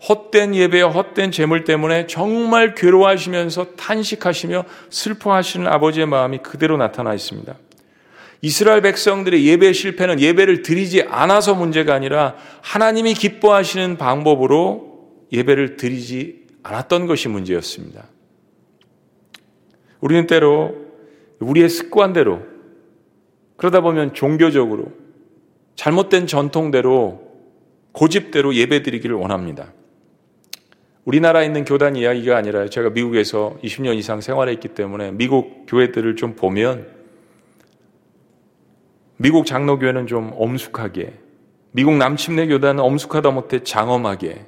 [0.07, 7.55] 헛된 예배와 헛된 재물 때문에 정말 괴로워하시면서 탄식하시며 슬퍼하시는 아버지의 마음이 그대로 나타나 있습니다.
[8.41, 17.07] 이스라엘 백성들의 예배 실패는 예배를 드리지 않아서 문제가 아니라 하나님이 기뻐하시는 방법으로 예배를 드리지 않았던
[17.07, 18.03] 것이 문제였습니다.
[20.03, 20.75] 우리는 때로
[21.39, 22.41] 우리의 습관대로
[23.55, 24.91] 그러다 보면 종교적으로
[25.75, 27.21] 잘못된 전통대로
[27.93, 29.71] 고집대로 예배 드리기를 원합니다.
[31.05, 36.85] 우리나라에 있는 교단 이야기가 아니라 제가 미국에서 20년 이상 생활했기 때문에 미국 교회들을 좀 보면
[39.15, 41.13] 미국 장로교회는 좀 엄숙하게,
[41.71, 44.47] 미국 남침례 교단은 엄숙하다 못해 장엄하게,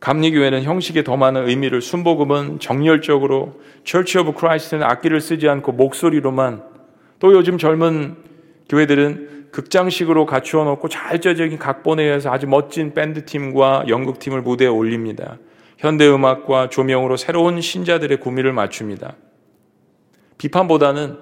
[0.00, 6.62] 감리교회는 형식에 더 많은 의미를 순복음은 정열적으로 Church of Christ는 악기를 쓰지 않고 목소리로만
[7.18, 8.16] 또 요즘 젊은
[8.68, 15.38] 교회들은 극장식으로 갖추어 놓고 자율적인 각본에 의해서 아주 멋진 밴드팀과 연극팀을 무대에 올립니다.
[15.78, 19.16] 현대음악과 조명으로 새로운 신자들의 구미를 맞춥니다.
[20.36, 21.18] 비판보다는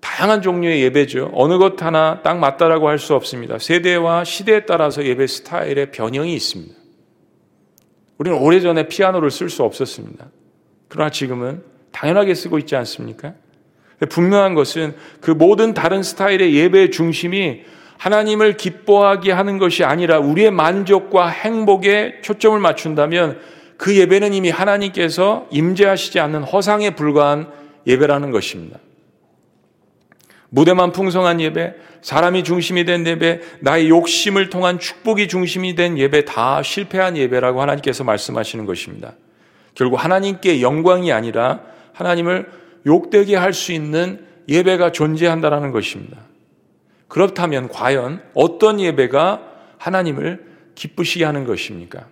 [0.00, 1.30] 다양한 종류의 예배죠.
[1.32, 3.58] 어느 것 하나 딱 맞다라고 할 수 없습니다.
[3.58, 6.83] 세대와 시대에 따라서 예배 스타일의 변형이 있습니다.
[8.24, 10.26] 우리는 오래전에 피아노를 쓸 수 없었습니다.
[10.88, 13.34] 그러나 지금은 당연하게 쓰고 있지 않습니까?
[14.08, 17.62] 분명한 것은 그 모든 다른 스타일의 예배의 중심이
[17.98, 23.38] 하나님을 기뻐하게 하는 것이 아니라 우리의 만족과 행복에 초점을 맞춘다면
[23.76, 27.48] 그 예배는 이미 하나님께서 임재하시지 않는 허상에 불과한
[27.86, 28.78] 예배라는 것입니다.
[30.54, 36.62] 무대만 풍성한 예배, 사람이 중심이 된 예배, 나의 욕심을 통한 축복이 중심이 된 예배 다
[36.62, 39.14] 실패한 예배라고 하나님께서 말씀하시는 것입니다.
[39.74, 41.62] 결국 하나님께 영광이 아니라
[41.92, 42.48] 하나님을
[42.86, 46.18] 욕되게 할 수 있는 예배가 존재한다라는 것입니다.
[47.08, 49.42] 그렇다면 과연 어떤 예배가
[49.78, 50.44] 하나님을
[50.76, 52.06] 기쁘시게 하는 것입니까?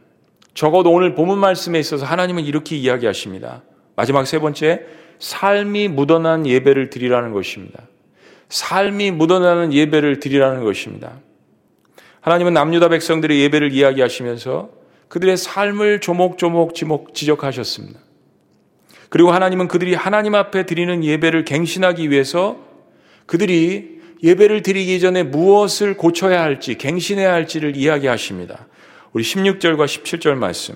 [0.52, 3.62] 적어도 오늘 본문 말씀에 있어서 하나님은 이렇게 이야기하십니다.
[3.94, 4.80] 마지막 세 번째,
[5.20, 7.84] 삶이 묻어난 예배를 드리라는 것입니다.
[8.52, 11.20] 삶이 묻어나는 예배를 드리라는 것입니다.
[12.20, 14.68] 하나님은 남유다 백성들의 예배를 이야기하시면서
[15.08, 17.98] 그들의 삶을 조목조목 지적하셨습니다.
[19.08, 22.58] 그리고 하나님은 그들이 하나님 앞에 드리는 예배를 갱신하기 위해서
[23.24, 28.66] 그들이 예배를 드리기 전에 무엇을 고쳐야 할지, 갱신해야 할지를 이야기하십니다.
[29.14, 30.74] 우리 16절과 17절 말씀.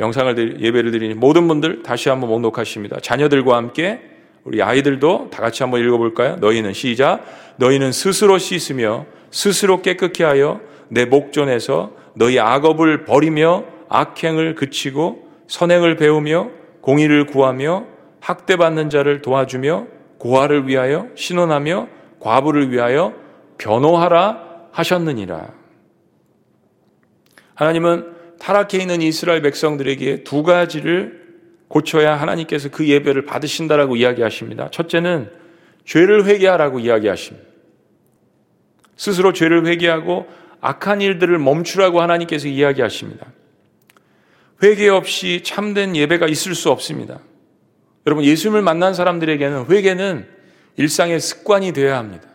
[0.00, 3.00] 영상을 예배를 드리는 모든 분들 다시 한번 목록하십니다.
[3.00, 4.15] 자녀들과 함께
[4.46, 6.36] 우리 아이들도 다 같이 한번 읽어볼까요?
[6.36, 7.24] 너희는 시작.
[7.56, 16.50] 너희는 스스로 씻으며 스스로 깨끗게 하여 내 목전에서 너희 악업을 버리며 악행을 그치고 선행을 배우며
[16.80, 17.86] 공의를 구하며
[18.20, 21.88] 학대받는 자를 도와주며 고아를 위하여 신원하며
[22.20, 23.14] 과부를 위하여
[23.58, 25.54] 변호하라 하셨느니라.
[27.56, 31.25] 하나님은 타락해 있는 이스라엘 백성들에게 두 가지를
[31.68, 34.70] 고쳐야 하나님께서 그 예배를 받으신다라고 이야기하십니다.
[34.70, 35.30] 첫째는
[35.84, 37.46] 죄를 회개하라고 이야기하십니다.
[38.96, 40.26] 스스로 죄를 회개하고
[40.60, 43.26] 악한 일들을 멈추라고 하나님께서 이야기하십니다.
[44.62, 47.20] 회개 없이 참된 예배가 있을 수 없습니다.
[48.06, 50.26] 여러분, 예수님을 만난 사람들에게는 회개는
[50.76, 52.28] 일상의 습관이 되어야 합니다.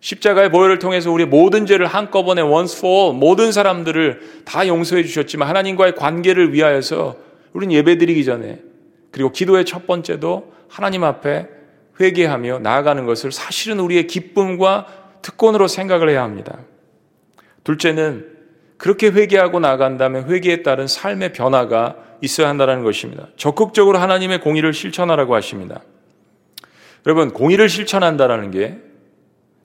[0.00, 5.48] 십자가의 보혈을 통해서 우리 모든 죄를 한꺼번에 once for all 모든 사람들을 다 용서해 주셨지만
[5.48, 7.16] 하나님과의 관계를 위하여서
[7.52, 8.62] 우리는 예배 드리기 전에
[9.10, 11.48] 그리고 기도의 첫 번째도 하나님 앞에
[12.00, 14.86] 회개하며 나아가는 것을 사실은 우리의 기쁨과
[15.22, 16.58] 특권으로 생각을 해야 합니다.
[17.64, 18.26] 둘째는
[18.78, 23.28] 그렇게 회개하고 나간다면 회개에 따른 삶의 변화가 있어야 한다는 것입니다.
[23.36, 25.82] 적극적으로 하나님의 공의를 실천하라고 하십니다.
[27.06, 28.78] 여러분, 공의를 실천한다는 게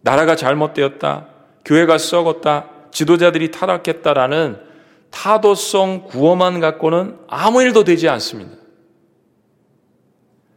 [0.01, 1.27] 나라가 잘못되었다,
[1.63, 4.57] 교회가 썩었다, 지도자들이 타락했다라는
[5.11, 8.51] 타도성 구호만 갖고는 아무 일도 되지 않습니다.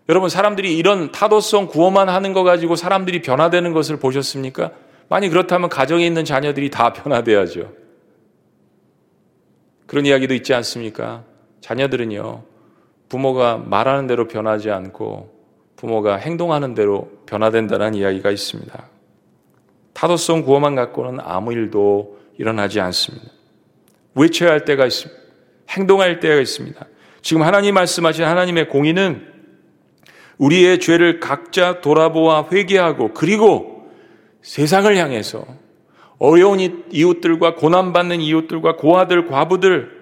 [0.09, 4.73] 여러분, 사람들이 이런 타도성 구호만 하는 거 가지고 사람들이 변화되는 것을 보셨습니까?
[5.09, 7.73] 만약 그렇다면 가정에 있는 자녀들이 다 변화돼야죠.
[9.87, 11.25] 그런 이야기도 있지 않습니까?
[11.61, 12.45] 자녀들은요,
[13.09, 15.39] 부모가 말하는 대로 변하지 않고
[15.77, 18.89] 부모가 행동하는 대로 변화된다는 이야기가 있습니다.
[19.95, 23.38] 타도성 구호만 갖고는 아무 일도 일어나지 않습니다.
[24.15, 25.21] 외쳐야 할 때가 있습니다.
[25.71, 26.87] 행동할 때가 있습니다.
[27.23, 29.27] 지금 하나님 말씀하신 하나님의 공의는
[30.39, 33.91] 우리의 죄를 각자 돌아보아 회개하고 그리고
[34.43, 35.45] 세상을 향해서
[36.19, 39.99] 어려운 이웃들과 고난받는 이웃들과 고아들, 과부들,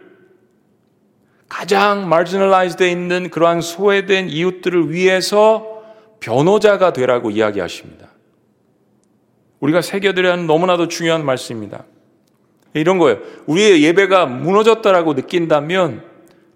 [1.49, 2.09] 가장
[2.79, 5.83] 되 있는 그러한 소외된 이웃들을 위해서
[6.21, 8.09] 변호자가 되라고 이야기하십니다.
[9.61, 11.85] 우리가 새겨드려야 하는 너무나도 중요한 말씀입니다.
[12.81, 13.19] 이런 거예요.
[13.47, 16.03] 우리의 예배가 무너졌다라고 느낀다면,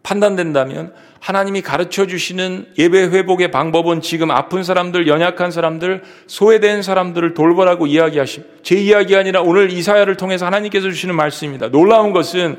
[0.02, 7.86] 판단된다면, 하나님이 가르쳐 주시는 예배 회복의 방법은 지금 아픈 사람들, 연약한 사람들, 소외된 사람들을 돌보라고
[7.86, 8.64] 이야기하십.
[8.64, 11.68] 제 이야기 아니라 오늘 이사야를 통해서 하나님께서 주시는 말씀입니다.
[11.68, 12.58] 놀라운 것은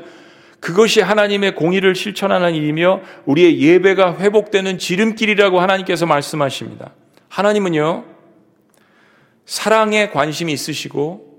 [0.60, 6.92] 그것이 하나님의 공의를 실천하는 일이며 우리의 예배가 회복되는 지름길이라고 하나님께서 말씀하십니다.
[7.28, 8.04] 하나님은요,
[9.44, 11.31] 사랑에 관심이 있으시고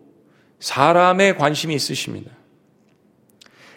[0.63, 2.31] 사람에 관심이 있으십니다.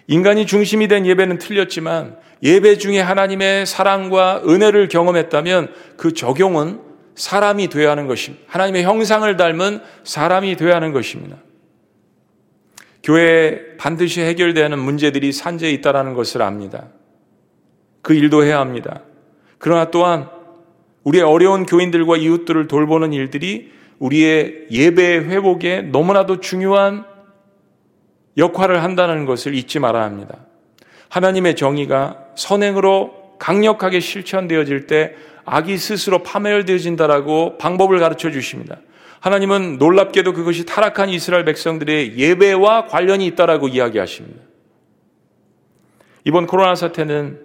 [0.06, 6.80] 인간이 중심이 된 예배는 틀렸지만 예배 중에 하나님의 사랑과 은혜를 경험했다면 그 적용은
[7.16, 8.44] 사람이 되어야 하는 것입니다.
[8.46, 11.38] 하나님의 형상을 닮은 사람이 되어야 하는 것입니다.
[13.02, 16.86] 교회에 반드시 해결되어야 하는 문제들이 산재에 있다는 것을 압니다.
[18.00, 19.02] 그 일도 해야 합니다.
[19.58, 20.28] 그러나 또한
[21.02, 27.04] 우리의 어려운 교인들과 이웃들을 돌보는 일들이 우리의 예배 회복에 너무나도 중요한
[28.36, 30.38] 역할을 한다는 것을 잊지 말아야 합니다.
[31.08, 38.78] 하나님의 정의가 선행으로 강력하게 실천되어질 때 악이 스스로 파멸되어진다라고 방법을 가르쳐 주십니다.
[39.20, 44.42] 하나님은 놀랍게도 그것이 타락한 이스라엘 백성들의 예배와 관련이 있다라고 이야기하십니다.
[46.24, 47.40] 이번 코로나 사태는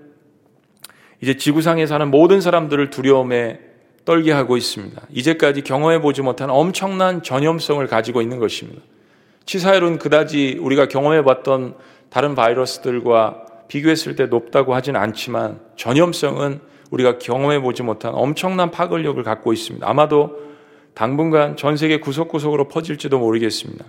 [1.21, 3.59] 이제 지구상에 사는 모든 사람들을 두려움에
[4.05, 5.01] 떨게 하고 있습니다.
[5.11, 8.81] 이제까지 경험해 보지 못한 엄청난 전염성을 가지고 있는 것입니다.
[9.45, 11.75] 치사율은 그다지 우리가 경험해 봤던
[12.09, 16.59] 다른 바이러스들과 비교했을 때 높다고 하진 않지만 전염성은
[16.91, 19.87] 우리가 경험해 보지 못한 엄청난 파급력을 갖고 있습니다.
[19.87, 20.37] 아마도
[20.93, 23.85] 당분간 전 세계 구석구석으로 퍼질지도 모르겠습니다.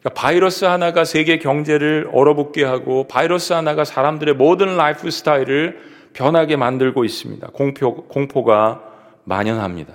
[0.00, 5.80] 그러니까 바이러스 하나가 세계 경제를 얼어붙게 하고 바이러스 하나가 사람들의 모든 라이프 스타일을
[6.12, 7.48] 변하게 만들고 있습니다.
[7.48, 8.93] 공포, 공포가
[9.24, 9.94] 만연합니다.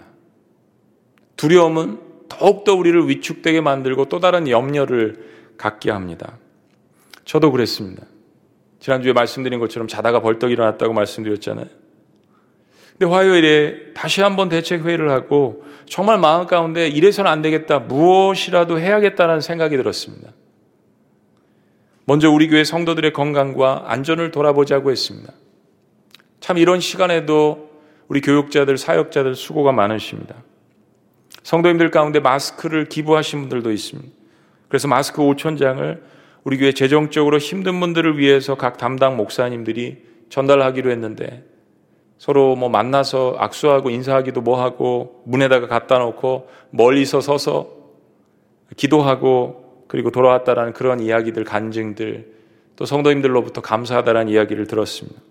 [1.38, 6.38] 두려움은 더욱더 우리를 위축되게 만들고 또 다른 염려를 갖게 합니다.
[7.26, 8.04] 저도 그랬습니다.
[8.80, 11.68] 지난주에 말씀드린 것처럼 자다가 벌떡 일어났다고 말씀드렸잖아요.
[12.98, 17.80] 근데 화요일에 다시 한번 대책 회의를 하고 정말 마음 가운데 이래서는 안 되겠다.
[17.80, 20.32] 무엇이라도 해야겠다는 생각이 들었습니다.
[22.06, 25.32] 먼저 우리 교회 성도들의 건강과 안전을 돌아보자고 했습니다.
[26.40, 27.69] 참 이런 시간에도
[28.10, 30.36] 우리 교육자들, 사역자들 수고가 많으십니다.
[31.44, 34.10] 성도님들 가운데 마스크를 기부하신 분들도 있습니다.
[34.68, 36.04] 그래서 마스크 5천 장을
[36.44, 41.44] 우리 교회 재정적으로 힘든 분들을 위해서 각 담당 목사님들이 전달하기로 했는데
[42.18, 47.72] 서로 뭐 만나서 악수하고 인사하기도 뭐 하고 문에다가 갖다 놓고 멀리서 서서
[48.76, 52.34] 기도하고 그리고 돌아왔다라는 그런 이야기들 간증들
[52.76, 55.22] 또 성도님들로부터 감사하다라는 이야기를 들었습니다.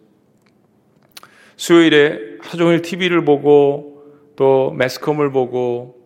[1.57, 4.03] 수요일에 하루 종일 TV를 보고
[4.37, 5.99] 또 매스컴을 보고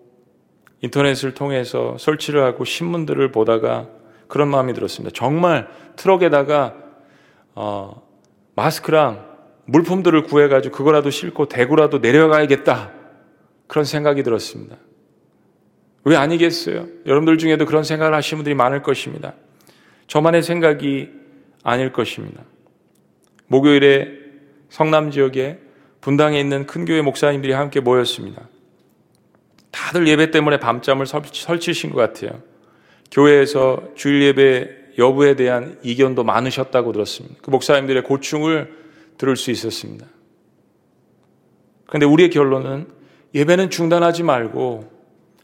[0.81, 3.89] 인터넷을 통해서 설치를 하고 신문들을 보다가
[4.27, 5.13] 그런 마음이 들었습니다.
[5.15, 6.75] 정말 트럭에다가
[7.55, 8.03] 어,
[8.57, 9.33] 마스크랑
[9.67, 12.93] 물품들을 구해가지고 그거라도 싣고 대구라도 내려가야겠다.
[13.67, 14.77] 그런 생각이 들었습니다.
[16.05, 16.89] 왜 아니겠어요?
[17.07, 19.35] 여러분들 중에도 그런 생각을 하시는 분들이 많을 것입니다.
[20.09, 21.11] 저만의 생각이
[21.63, 22.43] 아닐 것입니다.
[23.47, 24.09] 목요일에
[24.69, 25.59] 성남 지역에
[26.03, 28.49] 분당에 있는 큰 교회 목사님들이 함께 모였습니다.
[29.71, 32.43] 다들 예배 때문에 밤잠을 설치신 것 같아요.
[33.11, 37.37] 교회에서 주일 예배 여부에 대한 이견도 많으셨다고 들었습니다.
[37.41, 38.77] 그 목사님들의 고충을
[39.17, 40.07] 들을 수 있었습니다.
[41.87, 42.89] 그런데 우리의 결론은
[43.35, 44.91] 예배는 중단하지 말고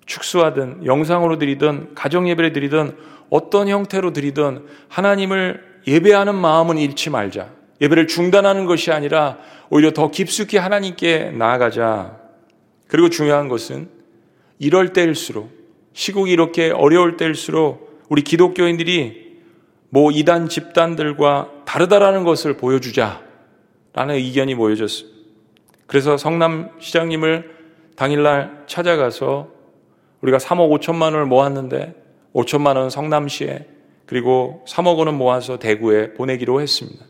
[0.06, 2.96] 축소하든 영상으로 드리든 가정 예배를 드리든
[3.30, 7.57] 어떤 형태로 드리든 하나님을 예배하는 마음은 잃지 말자.
[7.80, 9.38] 예배를 중단하는 것이 아니라
[9.70, 12.18] 오히려 더 깊숙이 하나님께 나아가자.
[12.88, 13.88] 그리고 중요한 것은
[14.58, 15.50] 이럴 때일수록
[15.92, 19.28] 시국이 이렇게 어려울 때일수록 우리 기독교인들이
[19.90, 23.28] 뭐 이단 집단들과 다르다라는 것을 보여주자.
[23.92, 25.18] 라는 의견이 모여졌습니다.
[25.86, 27.56] 그래서 성남 시장님을
[27.96, 29.48] 당일날 찾아가서
[30.20, 31.94] 우리가 3억 5천만 원을 모았는데
[32.32, 33.66] 5천만 원은 성남시에
[34.06, 37.07] 그리고 3억 원은 모아서 대구에 보내기로 했습니다.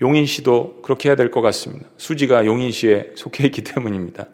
[0.00, 1.88] 용인시도 그렇게 해야 될 것 같습니다.
[1.96, 4.26] 수지가 용인시에 속해 있기 때문입니다.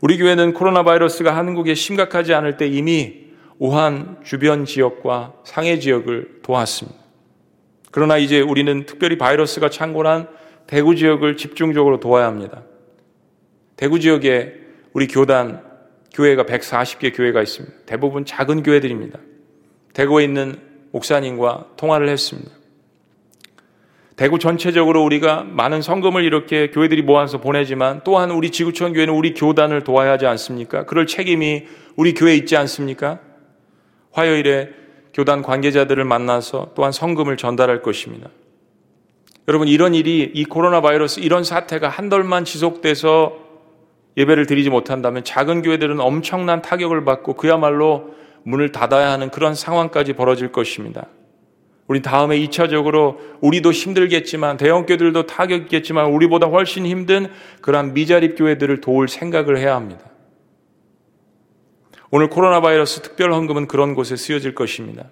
[0.00, 3.26] 우리 교회는 코로나 바이러스가 한국에 심각하지 않을 때 이미
[3.58, 6.98] 우한 주변 지역과 상해 지역을 도왔습니다.
[7.90, 10.28] 그러나 이제 우리는 특별히 바이러스가 창궐한
[10.66, 12.62] 대구 지역을 집중적으로 도와야 합니다.
[13.76, 14.54] 대구 지역에
[14.92, 15.64] 우리 교단,
[16.12, 17.76] 교회가 140개 교회가 있습니다.
[17.86, 19.18] 대부분 작은 교회들입니다.
[19.94, 20.56] 대구에 있는
[20.92, 22.57] 목사님과 통화를 했습니다.
[24.18, 29.84] 대구 전체적으로 우리가 많은 성금을 이렇게 교회들이 모아서 보내지만 또한 우리 지구촌 교회는 우리 교단을
[29.84, 30.86] 도와야 하지 않습니까?
[30.86, 33.20] 그럴 책임이 우리 교회에 있지 않습니까?
[34.10, 34.70] 화요일에
[35.14, 38.28] 교단 관계자들을 만나서 또한 성금을 전달할 것입니다.
[39.46, 43.36] 여러분, 이런 일이 이 코로나 바이러스 이런 사태가 한 달만 지속돼서
[44.16, 50.50] 예배를 드리지 못한다면 작은 교회들은 엄청난 타격을 받고 그야말로 문을 닫아야 하는 그런 상황까지 벌어질
[50.50, 51.06] 것입니다.
[51.88, 57.28] 우리 다음에 2차적으로 우리도 힘들겠지만 대형교회들도 타격이 있겠지만 우리보다 훨씬 힘든
[57.62, 60.04] 그러한 미자립 교회들을 도울 생각을 해야 합니다.
[62.10, 65.06] 오늘 코로나 바이러스 특별 헌금은 그런 곳에 쓰여질 것입니다.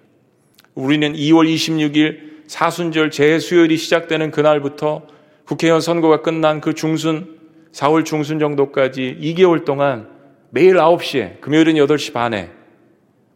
[0.75, 5.07] 우리는 2월 26일 사순절 재수요일이 시작되는 그날부터
[5.45, 7.37] 국회의원 선거가 끝난 그 중순
[7.71, 10.09] 4월 중순 정도까지 2개월 동안
[10.51, 12.51] 매일 9시에 금요일은 8시 반에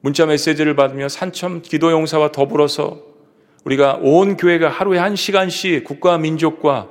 [0.02, 3.11] 문자 메시지를 받으며 산천 기도 용사와 더불어서
[3.64, 6.90] 우리가 온 교회가 하루에 한 시간씩 국가 민족과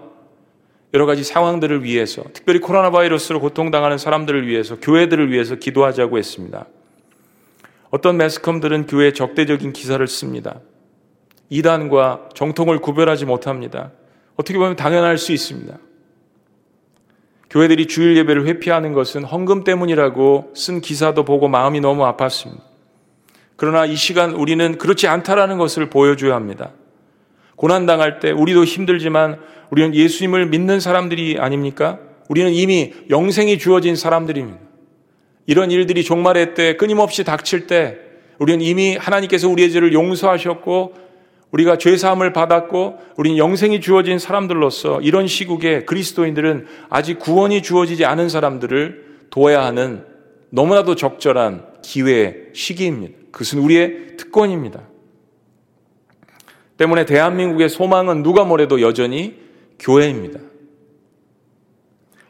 [0.93, 6.67] 여러 가지 상황들을 위해서 특별히 코로나 바이러스로 고통당하는 사람들을 위해서 교회들을 위해서 기도하자고 했습니다.
[7.91, 10.61] 어떤 매스컴들은 교회 적대적인 기사를 씁니다.
[11.49, 13.91] 이단과 정통을 구별하지 못합니다.
[14.37, 15.77] 어떻게 보면 당연할 수 있습니다.
[17.51, 22.70] 교회들이 주일 예배를 회피하는 것은 헌금 때문이라고 쓴 기사도 보고 마음이 너무 아팠습니다.
[23.61, 26.71] 그러나 이 시간 우리는 그렇지 않다라는 것을 보여줘야 합니다.
[27.57, 31.99] 고난당할 때 우리도 힘들지만 우리는 예수님을 믿는 사람들이 아닙니까?
[32.31, 34.59] 우리는 이미 영생이 주어진 사람들입니다.
[35.45, 37.99] 이런 일들이 종말의 때 끊임없이 닥칠 때
[38.39, 40.95] 우리는 이미 하나님께서 우리의 죄를 용서하셨고
[41.51, 49.27] 우리가 죄사함을 받았고 우리는 영생이 주어진 사람들로서 이런 시국에 그리스도인들은 아직 구원이 주어지지 않은 사람들을
[49.29, 50.10] 도와야 하는
[50.51, 53.15] 너무나도 적절한 기회 시기입니다.
[53.31, 54.83] 그것은 우리의 특권입니다.
[56.77, 59.39] 때문에 대한민국의 소망은 누가 뭐래도 여전히
[59.79, 60.41] 교회입니다.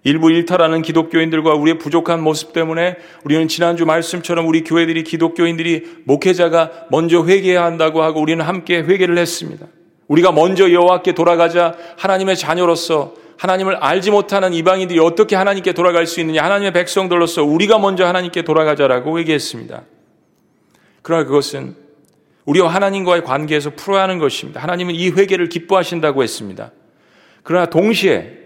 [0.02, 7.24] 일부 일탈하는 기독교인들과 우리의 부족한 모습 때문에 우리는 지난주 말씀처럼 우리 교회들이 기독교인들이 목회자가 먼저
[7.24, 9.66] 회개해야 한다고 하고 우리는 함께 회개를 했습니다.
[10.08, 16.44] 우리가 먼저 여호와께 돌아가자 하나님의 자녀로서 하나님을 알지 못하는 이방인들이 어떻게 하나님께 돌아갈 수 있느냐
[16.44, 19.82] 하나님의 백성들로서 우리가 먼저 하나님께 돌아가자라고 회개했습니다.
[21.00, 21.74] 그러나 그것은
[22.44, 24.60] 우리와 하나님과의 관계에서 풀어야 하는 것입니다.
[24.60, 26.70] 하나님은 이 회개를 기뻐하신다고 했습니다.
[27.42, 28.40] 그러나 동시에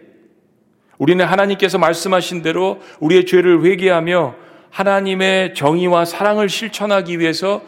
[0.98, 4.36] 우리는 하나님께서 말씀하신 대로 우리의 죄를 회개하며
[4.70, 7.62] 하나님의 정의와 사랑을 실천하기 위해서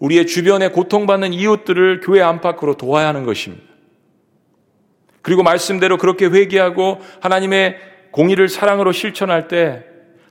[0.00, 3.71] 우리의 주변에 고통받는 이웃들을 교회 안팎으로 도와야 하는 것입니다.
[5.22, 7.76] 그리고 말씀대로 그렇게 회개하고 하나님의
[8.10, 9.84] 공의를 사랑으로 실천할 때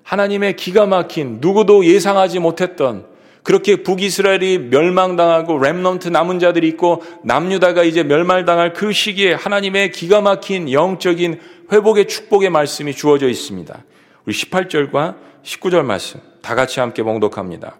[0.03, 3.05] 하나님의 기가 막힌 누구도 예상하지 못했던
[3.43, 10.71] 그렇게 북이스라엘이 멸망당하고 렘넌트 남은 자들이 있고 남유다가 이제 멸말당할 그 시기에 하나님의 기가 막힌
[10.71, 11.39] 영적인
[11.71, 13.83] 회복의 축복의 말씀이 주어져 있습니다.
[14.25, 17.77] 우리 18절과 19절 말씀 다 같이 함께 봉독합니다.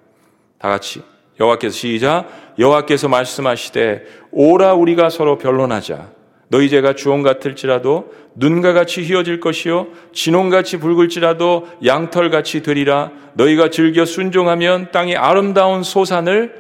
[0.58, 1.04] 다 같이
[1.40, 6.21] 여호와께서 시작 여호와께서 말씀하시되 오라 우리가 서로 변론하자
[6.52, 14.92] 너희 죄가 주홍 같을지라도 눈과 같이 휘어질 것이요 진홍같이 붉을지라도 양털같이 되리라 너희가 즐겨 순종하면
[14.92, 16.54] 땅의 아름다운 소산을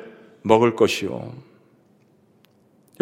[0.43, 1.33] 먹을 것이요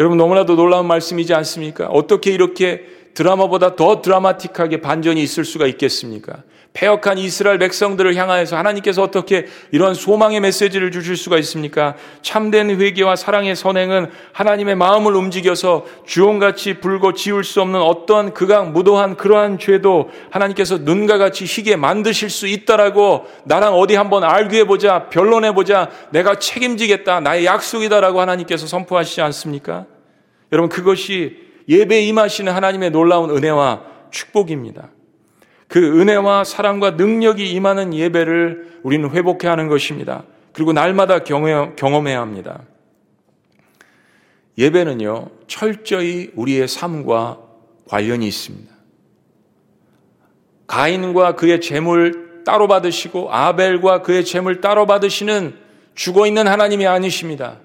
[0.00, 1.86] 여러분 너무나도 놀라운 말씀이지 않습니까?
[1.86, 2.84] 어떻게 이렇게
[3.14, 6.42] 드라마보다 더 드라마틱하게 반전이 있을 수가 있겠습니까?
[6.72, 11.96] 폐역한 이스라엘 백성들을 향하여서 하나님께서 어떻게 이러한 소망의 메시지를 주실 수가 있습니까?
[12.22, 19.16] 참된 회개와 사랑의 선행은 하나님의 마음을 움직여서 주홍같이 불고 지울 수 없는 어떠한 극악 무도한
[19.16, 25.52] 그러한 죄도 하나님께서 눈과 같이 희게 만드실 수 있다라고 나랑 어디 한번 알귀해 보자, 변론해
[25.52, 29.86] 보자, 내가 책임지겠다, 나의 약속이다라고 하나님께서 선포하시지 않습니까?
[30.52, 31.36] 여러분 그것이
[31.68, 34.90] 예배에 임하시는 하나님의 놀라운 은혜와 축복입니다.
[35.70, 40.24] 그 은혜와 사랑과 능력이 임하는 예배를 우리는 회복해야 하는 것입니다.
[40.52, 42.64] 그리고 날마다 경험해야 합니다.
[44.58, 47.38] 예배는요, 철저히 우리의 삶과
[47.88, 48.68] 관련이 있습니다.
[50.66, 55.54] 가인과 그의 재물 따로 받으시고 아벨과 그의 재물 따로 받으시는
[55.94, 57.60] 죽어 있는 하나님이 아니십니다.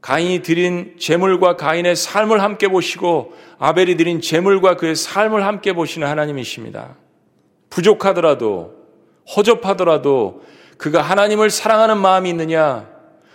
[0.00, 6.96] 가인이 드린 재물과 가인의 삶을 함께 보시고 아벨이 드린 재물과 그의 삶을 함께 보시는 하나님이십니다.
[7.70, 8.74] 부족하더라도
[9.36, 10.42] 허접하더라도
[10.76, 12.88] 그가 하나님을 사랑하는 마음이 있느냐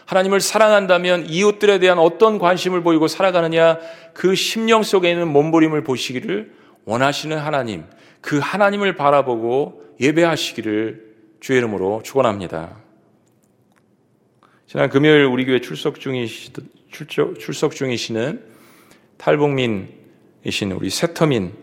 [0.05, 3.79] 하나님을 사랑한다면 이웃들에 대한 어떤 관심을 보이고 살아가느냐
[4.13, 6.51] 그 심령 속에 있는 몸부림을 보시기를
[6.85, 7.85] 원하시는 하나님
[8.21, 12.77] 그 하나님을 바라보고 예배하시기를 주의 이름으로 축원합니다.
[14.67, 16.51] 지난 금요일 우리 교회 출석 중이시
[17.37, 18.43] 출석, 중이시는
[19.17, 21.53] 탈북민이신 우리 세터민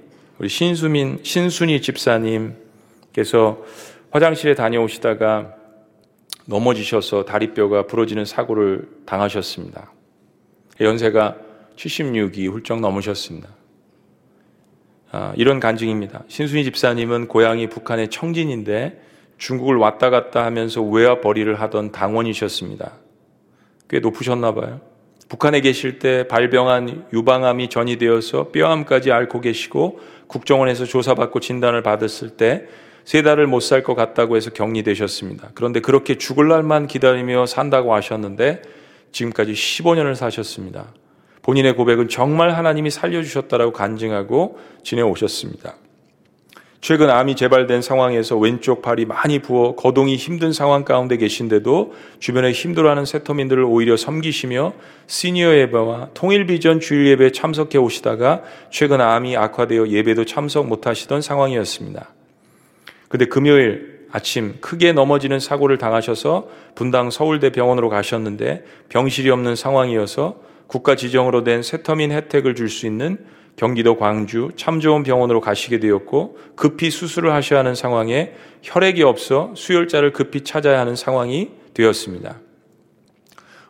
[0.41, 3.63] 우리 신수민, 신순이 집사님께서
[4.11, 5.55] 화장실에 다녀오시다가
[6.47, 9.93] 넘어지셔서 다리뼈가 부러지는 사고를 당하셨습니다.
[10.81, 11.37] 연세가
[11.77, 13.51] 76이 훌쩍 넘으셨습니다.
[15.13, 16.25] 아, 이런 간증입니다.
[16.29, 18.99] 신순이 집사님은 고향이 북한의 청진인데
[19.37, 22.93] 중국을 왔다 갔다 하면서 외화 벌이를 하던 당원이셨습니다.
[23.91, 24.81] 꽤 높으셨나 봐요.
[25.31, 32.67] 북한에 계실 때 발병한 유방암이 전이되어서 뼈암까지 앓고 계시고 국정원에서 조사받고 진단을 받았을 때
[33.05, 35.51] 세 달을 못 살 것 같다고 해서 격리되셨습니다.
[35.55, 38.63] 그런데 그렇게 죽을 날만 기다리며 산다고 하셨는데
[39.13, 40.93] 지금까지 15년을 사셨습니다.
[41.43, 45.75] 본인의 고백은 정말 하나님이 살려주셨다라고 간증하고 지내오셨습니다.
[46.81, 53.05] 최근 암이 재발된 상황에서 왼쪽 팔이 많이 부어 거동이 힘든 상황 가운데 계신데도 주변에 힘들어하는
[53.05, 54.73] 세터민들을 오히려 섬기시며
[55.07, 61.21] 시니어 예배와 통일 비전 주일 예배에 참석해 오시다가 최근 암이 악화되어 예배도 참석 못 하시던
[61.21, 62.09] 상황이었습니다.
[63.09, 70.97] 근데 금요일 아침 크게 넘어지는 사고를 당하셔서 분당 서울대 병원으로 가셨는데 병실이 없는 상황이어서 국가
[70.97, 73.19] 지정으로 된 세터민 혜택을 줄 수 있는
[73.57, 78.33] 경기도 광주 참 좋은 병원으로 가시게 되었고 급히 수술을 하셔야 하는 상황에
[78.63, 82.39] 혈액이 없어 수혈자를 급히 찾아야 하는 상황이 되었습니다.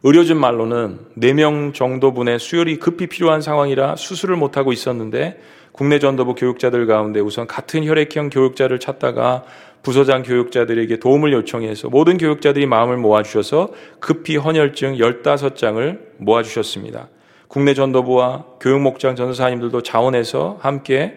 [0.03, 5.39] 의료진 말로는 4명 정도 분의 수혈이 급히 필요한 상황이라 수술을 못하고 있었는데
[5.73, 9.45] 국내 전도부 교육자들 가운데 우선 같은 혈액형 교육자를 찾다가
[9.83, 17.09] 부서장 교육자들에게 도움을 요청해서 모든 교육자들이 마음을 모아주셔서 급히 헌혈증 15장을 모아주셨습니다.
[17.51, 21.17] 국내 전도부와 교육목장 전도사님들도 자원해서 함께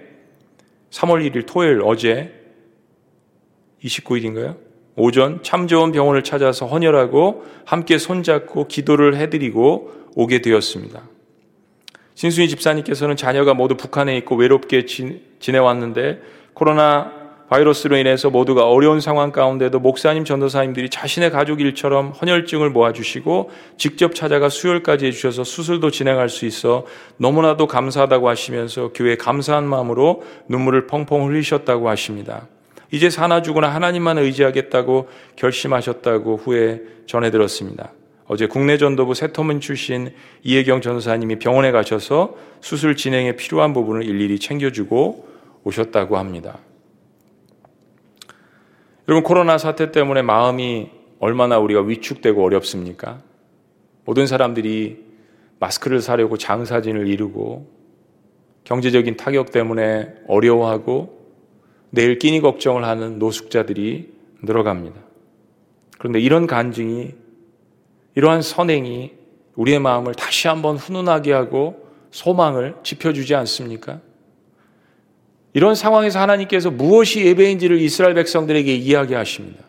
[0.89, 2.33] 3월 1일 토요일 어제
[3.83, 4.57] 29일인가요?
[4.95, 11.03] 오전 참 좋은 병원을 찾아서 헌혈하고 함께 손잡고 기도를 해드리고 오게 되었습니다.
[12.15, 16.19] 신순이 집사님께서는 자녀가 모두 북한에 있고 외롭게 지내왔는데
[16.55, 17.22] 코로나
[17.53, 24.49] 바이러스로 인해서 모두가 어려운 상황 가운데도 목사님, 전도사님들이 자신의 가족 일처럼 헌혈증을 모아주시고 직접 찾아가
[24.49, 26.87] 수혈까지 해주셔서 수술도 진행할 수 있어
[27.17, 32.47] 너무나도 감사하다고 하시면서 교회 감사한 마음으로 눈물을 펑펑 흘리셨다고 하십니다.
[32.89, 37.91] 이제 사나 죽으나 하나님만 의지하겠다고 결심하셨다고 후에 전해 들었습니다.
[38.25, 45.27] 어제 국내 전도부 세터문 출신 이혜경 전도사님이 병원에 가셔서 수술 진행에 필요한 부분을 일일이 챙겨주고
[45.65, 46.57] 오셨다고 합니다.
[49.07, 50.89] 여러분 코로나 사태 때문에 마음이
[51.19, 53.21] 얼마나 우리가 위축되고 어렵습니까?
[54.05, 55.03] 모든 사람들이
[55.59, 57.69] 마스크를 사려고 장사진을 이루고
[58.63, 61.21] 경제적인 타격 때문에 어려워하고
[61.89, 64.99] 내일 끼니 걱정을 하는 노숙자들이 늘어갑니다.
[65.99, 67.13] 그런데 이런 간증이
[68.15, 69.11] 이러한 선행이
[69.55, 73.99] 우리의 마음을 다시 한번 훈훈하게 하고 소망을 지펴주지 않습니까?
[75.53, 79.63] 이런 상황에서 하나님께서 무엇이 예배인지를 이스라엘 백성들에게 이야기하십니다.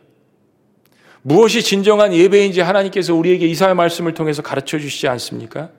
[1.23, 5.71] 무엇이 진정한 예배인지 하나님께서 우리에게 이사의 말씀을 통해서 가르쳐 주시지 않습니까?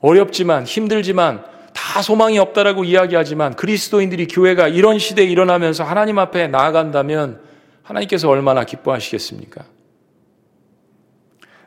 [0.00, 7.40] 어렵지만 힘들지만 다 소망이 없다라고 이야기하지만 그리스도인들이 교회가 이런 시대에 일어나면서 하나님 앞에 나아간다면
[7.82, 9.64] 하나님께서 얼마나 기뻐하시겠습니까?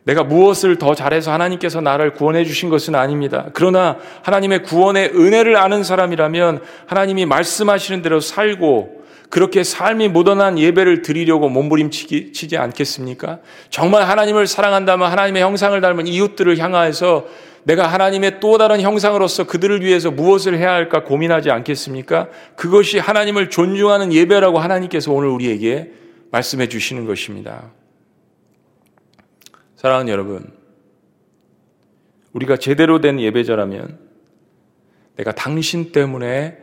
[0.06, 3.48] 내가 무엇을 더 잘해서 하나님께서 나를 구원해 주신 것은 아닙니다.
[3.54, 11.50] 그러나 하나님의 구원의 은혜를 아는 사람이라면 하나님이 말씀하시는 대로 살고 그렇게 삶이 묻어난 예배를 드리려고
[11.50, 13.40] 몸부림치지 않겠습니까?
[13.70, 17.26] 정말 하나님을 사랑한다면 하나님의 형상을 닮은 이웃들을 향하여서
[17.64, 22.28] 내가 하나님의 또 다른 형상으로서 그들을 위해서 무엇을 해야 할까 고민하지 않겠습니까?
[22.56, 25.92] 그것이 하나님을 존중하는 예배라고 하나님께서 오늘 우리에게
[26.30, 27.72] 말씀해 주시는 것입니다.
[29.84, 30.50] 사랑하는 여러분,
[32.32, 34.00] 우리가 제대로 된 예배자라면
[35.18, 36.58] 내가 당신 때문에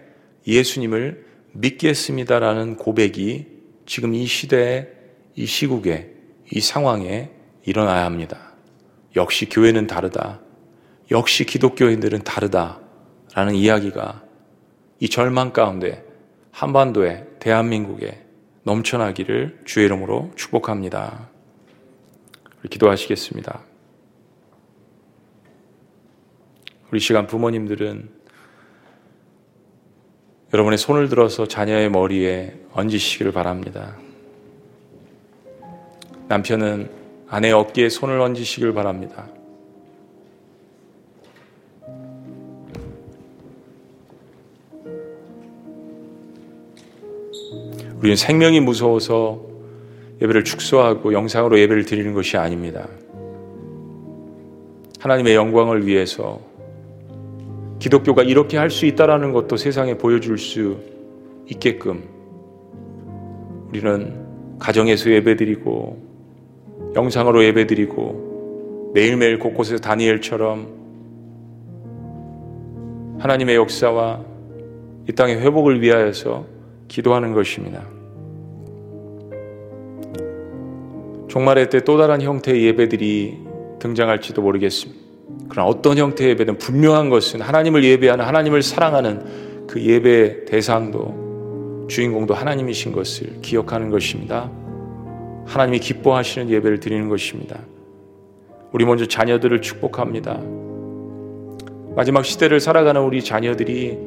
[0.47, 3.47] 예수님을 믿겠습니다라는 고백이
[3.85, 4.89] 지금 이 시대에,
[5.35, 6.15] 이 시국에,
[6.51, 7.31] 이 상황에
[7.67, 8.55] 일어나야 합니다.
[9.17, 10.41] 역시 교회는 다르다.
[11.11, 12.81] 역시 기독교인들은 다르다.
[13.35, 14.25] 라는 이야기가
[14.99, 16.03] 이 절망 가운데
[16.53, 18.25] 한반도에, 대한민국에
[18.63, 21.30] 넘쳐나기를 주의 이름으로 축복합니다.
[22.69, 23.61] 기도하시겠습니다.
[26.93, 28.11] 우리 시간 부모님들은
[30.53, 33.97] 여러분의 손을 들어서 자녀의 머리에 얹으시기를 바랍니다.
[36.29, 36.91] 남편은
[37.29, 39.29] 아내 어깨에 손을 얹으시길 바랍니다.
[47.99, 49.50] 우리는 생명이 무서워서
[50.23, 52.89] 예배를 축소하고 영상으로 예배를 드리는 것이 아닙니다.
[55.01, 56.41] 하나님의 영광을 위해서
[57.79, 60.77] 기독교가 이렇게 할 수 있다라는 것도 세상에 보여줄 수
[61.47, 62.05] 있게끔
[63.71, 66.11] 우리는 가정에서 예배드리고
[66.95, 70.81] 영상으로 예배드리고 매일매일 곳곳에서 다니엘처럼
[73.19, 74.25] 하나님의 역사와
[75.09, 76.45] 이 땅의 회복을 위하여서
[76.89, 78.00] 기도하는 것입니다.
[81.31, 83.39] 종말의 때 또 다른 형태의 예배들이
[83.79, 85.01] 등장할지도 모르겠습니다.
[85.49, 92.93] 그러나 어떤 형태의 예배든 분명한 것은 하나님을 예배하는 하나님을 사랑하는 그 예배 대상도 주인공도 하나님이신
[92.93, 94.51] 것을 기억하는 것입니다.
[95.47, 97.61] 하나님이 기뻐하시는 예배를 드리는 것입니다.
[98.73, 100.41] 우리 먼저 자녀들을 축복합니다.
[101.95, 103.99] 마지막 시대를 살아가는 우리 자녀들이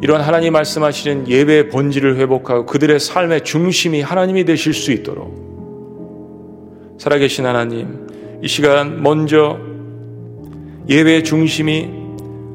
[0.00, 5.55] 이런 하나님 말씀하시는 예배의 본질을 회복하고 그들의 삶의 중심이 하나님이 되실 수 있도록
[6.98, 8.08] 살아계신 하나님,
[8.42, 9.58] 이 시간 먼저
[10.88, 11.88] 예배의 중심이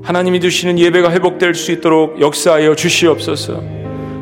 [0.04, 3.62] 하나님이 주시는 예배가 회복될 수 있도록 역사하여 주시옵소서.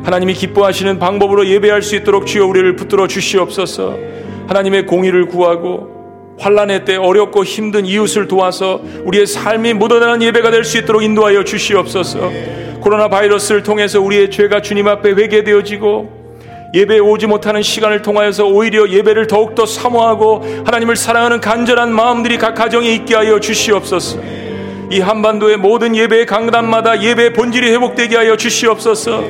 [0.04, 3.96] 하나님이 기뻐하시는 방법으로 예배할 수 있도록 주여 우리를 붙들어 주시옵소서.
[4.46, 10.78] 하나님의 공의를 구하고 환란의 때 어렵고 힘든 이웃을 도와서 우리의 삶이 묻어나는 예배가 될 수
[10.78, 12.30] 있도록 인도하여 주시옵소서.
[12.80, 16.19] 코로나 바이러스를 통해서 우리의 죄가 주님 앞에 회개되어지고
[16.72, 22.92] 예배에 오지 못하는 시간을 통하여서 오히려 예배를 더욱더 사모하고 하나님을 사랑하는 간절한 마음들이 각 가정에
[22.94, 24.20] 있게 하여 주시옵소서.
[24.90, 29.22] 이 한반도의 모든 예배의 강단마다 예배의 본질이 회복되게 하여 주시옵소서.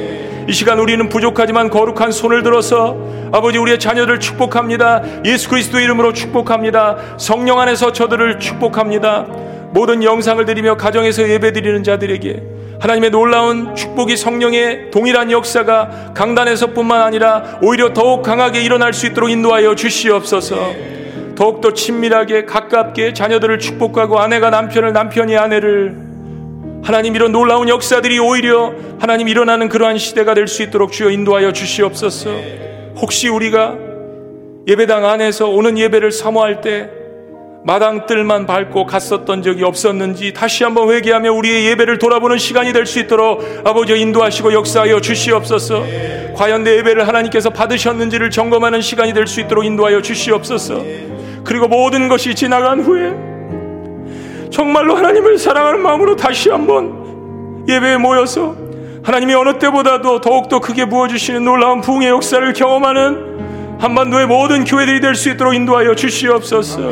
[0.48, 2.96] 이 시간 우리는 부족하지만 거룩한 손을 들어서
[3.32, 5.02] 아버지 우리의 자녀들 축복합니다.
[5.24, 7.16] 예수 그리스도 이름으로 축복합니다.
[7.18, 9.26] 성령 안에서 저들을 축복합니다.
[9.72, 17.58] 모든 영상을 드리며 가정에서 예배 드리는 자들에게 하나님의 놀라운 축복이 성령의 동일한 역사가 강단에서뿐만 아니라
[17.62, 20.56] 오히려 더욱 강하게 일어날 수 있도록 인도하여 주시옵소서.
[21.36, 25.94] 더욱더 친밀하게 가깝게 자녀들을 축복하고 아내가 남편을 남편이 아내를
[26.82, 32.30] 하나님 이런 놀라운 역사들이 오히려 하나님 일어나는 그러한 시대가 될 수 있도록 주여 인도하여 주시옵소서.
[32.96, 33.76] 혹시 우리가
[34.66, 36.88] 예배당 안에서 오는 예배를 사모할 때
[37.62, 43.44] 마당뜰만 밟고 갔었던 적이 없었는지 다시 한번 회개하며 우리의 예배를 돌아보는 시간이 될 수 있도록
[43.64, 45.84] 아버지 인도하시고 역사하여 주시옵소서.
[46.34, 50.82] 과연 내 예배를 하나님께서 받으셨는지를 점검하는 시간이 될 수 있도록 인도하여 주시옵소서.
[51.44, 53.12] 그리고 모든 것이 지나간 후에
[54.50, 58.56] 정말로 하나님을 사랑하는 마음으로 다시 한번 예배에 모여서
[59.02, 65.30] 하나님이 어느 때보다도 더욱더 크게 부어주시는 놀라운 부흥의 역사를 경험하는 한반도의 모든 교회들이 될 수
[65.30, 66.90] 있도록 인도하여 주시옵소서.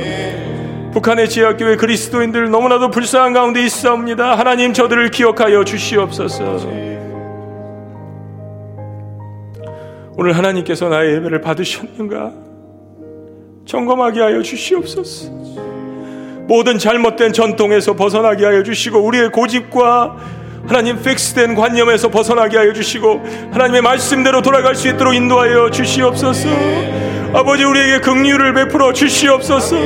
[0.98, 4.36] 북한의 지하교회 그리스도인들 너무나도 불쌍한 가운데 있사옵니다.
[4.36, 6.44] 하나님 저들을 기억하여 주시옵소서.
[10.16, 12.32] 오늘 하나님께서 나의 예배를 받으셨는가?
[13.64, 15.30] 점검하게 하여 주시옵소서.
[16.48, 20.16] 모든 잘못된 전통에서 벗어나게 하여 주시고 우리의 고집과
[20.68, 26.48] 하나님 픽스된 관념에서 벗어나게 하여 주시고 하나님의 말씀대로 돌아갈 수 있도록 인도하여 주시옵소서.
[27.32, 29.76] 아버지 우리에게 긍휼을 베풀어 주시옵소서.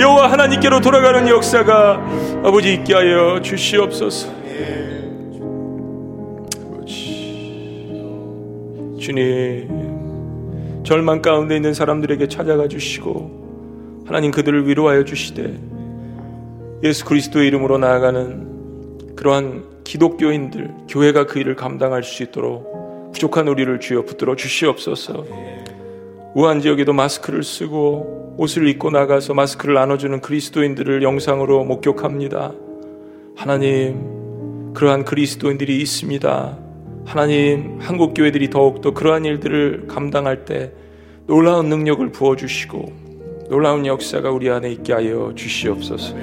[0.00, 4.28] 여호와 하나님께로 돌아가는 역사가 아버지 있게 하여 주시옵소서.
[8.98, 9.68] 주님,
[10.84, 15.58] 절망 가운데 있는 사람들에게 찾아가 주시고, 하나님 그들을 위로하여 주시되,
[16.84, 24.04] 예수 그리스도의 이름으로 나아가는 그러한 기독교인들, 교회가 그 일을 감당할 수 있도록 부족한 우리를 주여
[24.04, 25.26] 붙들어 주시옵소서.
[26.34, 32.52] 우한 지역에도 마스크를 쓰고 옷을 입고 나가서 마스크를 나눠주는 그리스도인들을 영상으로 목격합니다.
[33.36, 36.58] 하나님, 그러한 그리스도인들이 있습니다.
[37.04, 40.72] 하나님, 한국 교회들이 더욱더 그러한 일들을 감당할 때
[41.26, 42.92] 놀라운 능력을 부어 주시고
[43.50, 46.16] 놀라운 역사가 우리 안에 있게 하여 주시옵소서.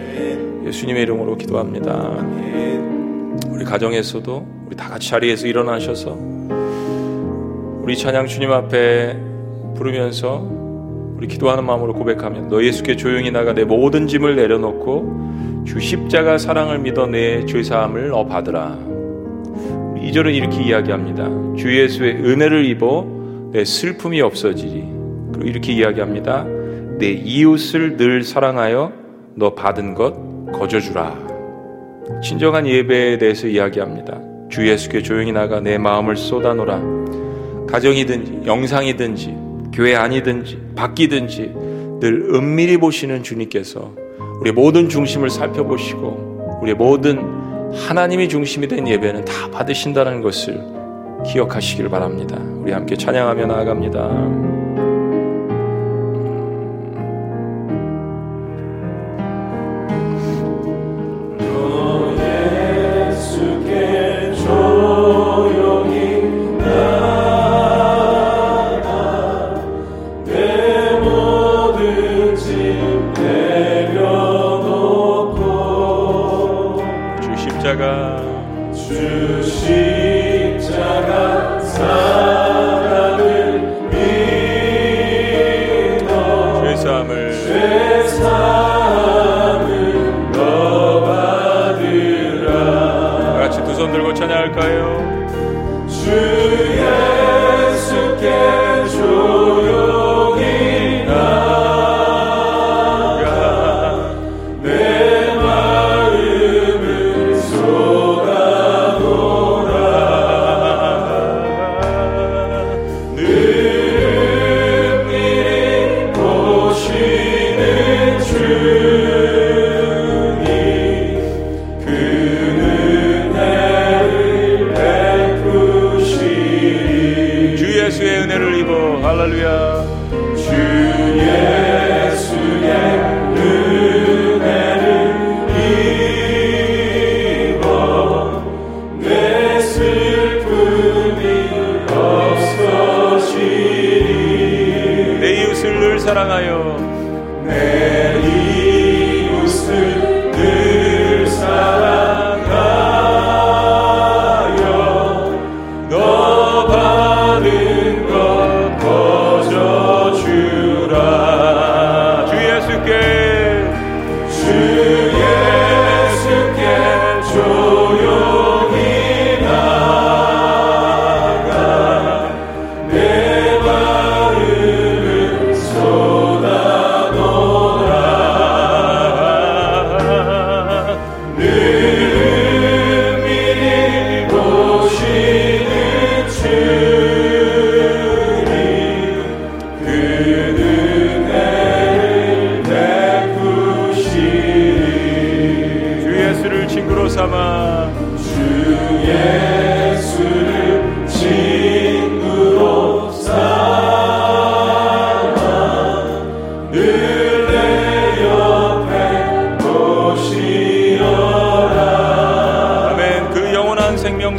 [0.66, 2.99] 예수님의 이름으로 기도합니다.
[3.60, 6.18] 우리 가정에서도 우리 다 같이 자리에서 일어나셔서
[7.82, 9.18] 우리 찬양 주님 앞에
[9.76, 10.48] 부르면서
[11.18, 16.80] 우리 기도하는 마음으로 고백하면 너 예수께 조용히 나가 내 모든 짐을 내려놓고 주 십자가 사랑을
[16.80, 18.78] 믿어 내 죄사함을 너 받으라.
[19.98, 21.28] 2절은 이렇게 이야기합니다.
[21.58, 23.06] 주 예수의 은혜를 입어
[23.52, 24.86] 내 슬픔이 없어지리.
[25.34, 26.46] 그리고 이렇게 이야기합니다.
[26.98, 28.94] 내 이웃을 늘 사랑하여
[29.36, 30.16] 너 받은 것
[30.54, 31.29] 거저주라.
[32.24, 34.20] 진정한 예배에 대해서 이야기합니다.
[34.50, 36.82] 주 예수께 조용히 나가 내 마음을 쏟아놓라.
[37.68, 39.38] 가정이든지 영상이든지
[39.74, 41.54] 교회 아니든지 바뀌든지
[42.00, 43.94] 늘 은밀히 보시는 주님께서
[44.42, 47.20] 우리 모든 중심을 살펴보시고 우리 모든
[47.74, 50.60] 하나님이 중심이 된 예배는 다 받으신다는 것을
[51.26, 52.38] 기억하시길 바랍니다.
[52.38, 54.49] 우리 함께 찬양하며 나아갑니다.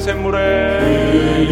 [0.01, 1.51] 영생물에.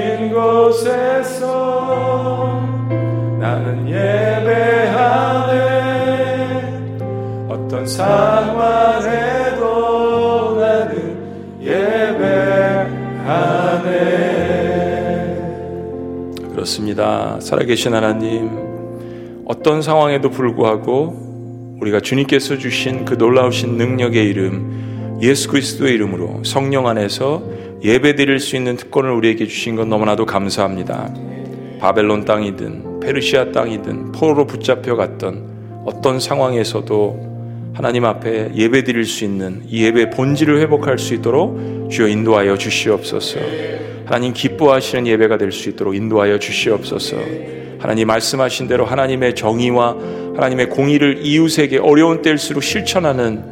[0.00, 1.90] 부르신 곳에서
[3.38, 5.50] 나는 예배하네
[7.48, 9.60] 어떤 상황에도
[10.58, 12.00] 나는 예배하네.
[16.52, 17.38] 그렇습니다.
[17.40, 24.89] 살아계신 하나님, 어떤 상황에도 불구하고 우리가 주님께서 주신 그 놀라우신 능력의 이름,
[25.22, 27.42] 예수 그리스도의 이름으로 성령 안에서
[27.82, 31.12] 예배 드릴 수 있는 특권을 우리에게 주신 것 너무나도 감사합니다.
[31.78, 37.30] 바벨론 땅이든 페르시아 땅이든 포로로 붙잡혀 갔던 어떤 상황에서도
[37.72, 43.40] 하나님 앞에 예배 드릴 수 있는 이 예배 본질을 회복할 수 있도록 주여 인도하여 주시옵소서.
[44.04, 47.16] 하나님 기뻐하시는 예배가 될 수 있도록 인도하여 주시옵소서.
[47.78, 49.96] 하나님 말씀하신 대로 하나님의 정의와
[50.34, 53.42] 하나님의 공의를 이웃에게 어려운 때일수록 실천하는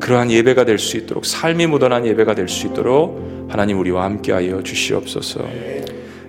[0.00, 5.46] 그러한 예배가 될 수 있도록 삶이 묻어난 예배가 될 수 있도록 하나님 우리와 함께하여 주시옵소서.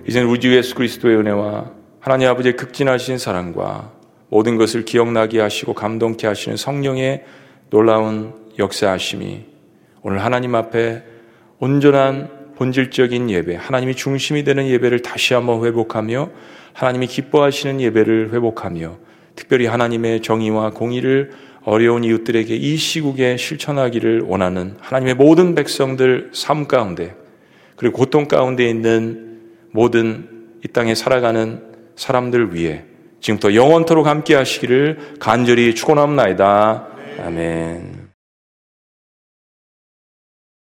[0.08, 3.92] 이제는 우리 주 예수 그리스도의 은혜와 하나님 아버지의 극진하신 사랑과
[4.28, 7.24] 모든 것을 기억나게 하시고 감동케 하시는 성령의
[7.68, 9.44] 놀라운 역사하심이
[10.02, 11.02] 오늘 하나님 앞에
[11.58, 16.30] 온전한 본질적인 예배, 하나님이 중심이 되는 예배를 다시 한번 회복하며
[16.72, 18.96] 하나님이 기뻐하시는 예배를 회복하며
[19.36, 21.30] 특별히 하나님의 정의와 공의를
[21.64, 27.14] 어려운 이웃들에게 이 시국에 실천하기를 원하는 하나님의 모든 백성들 삶 가운데
[27.76, 29.40] 그리고 고통 가운데 있는
[29.70, 30.28] 모든
[30.64, 31.62] 이 땅에 살아가는
[31.96, 32.84] 사람들 위해
[33.20, 36.86] 지금부터 영원토록 함께 하시기를 간절히 축원합니다.
[37.24, 37.99] 아멘.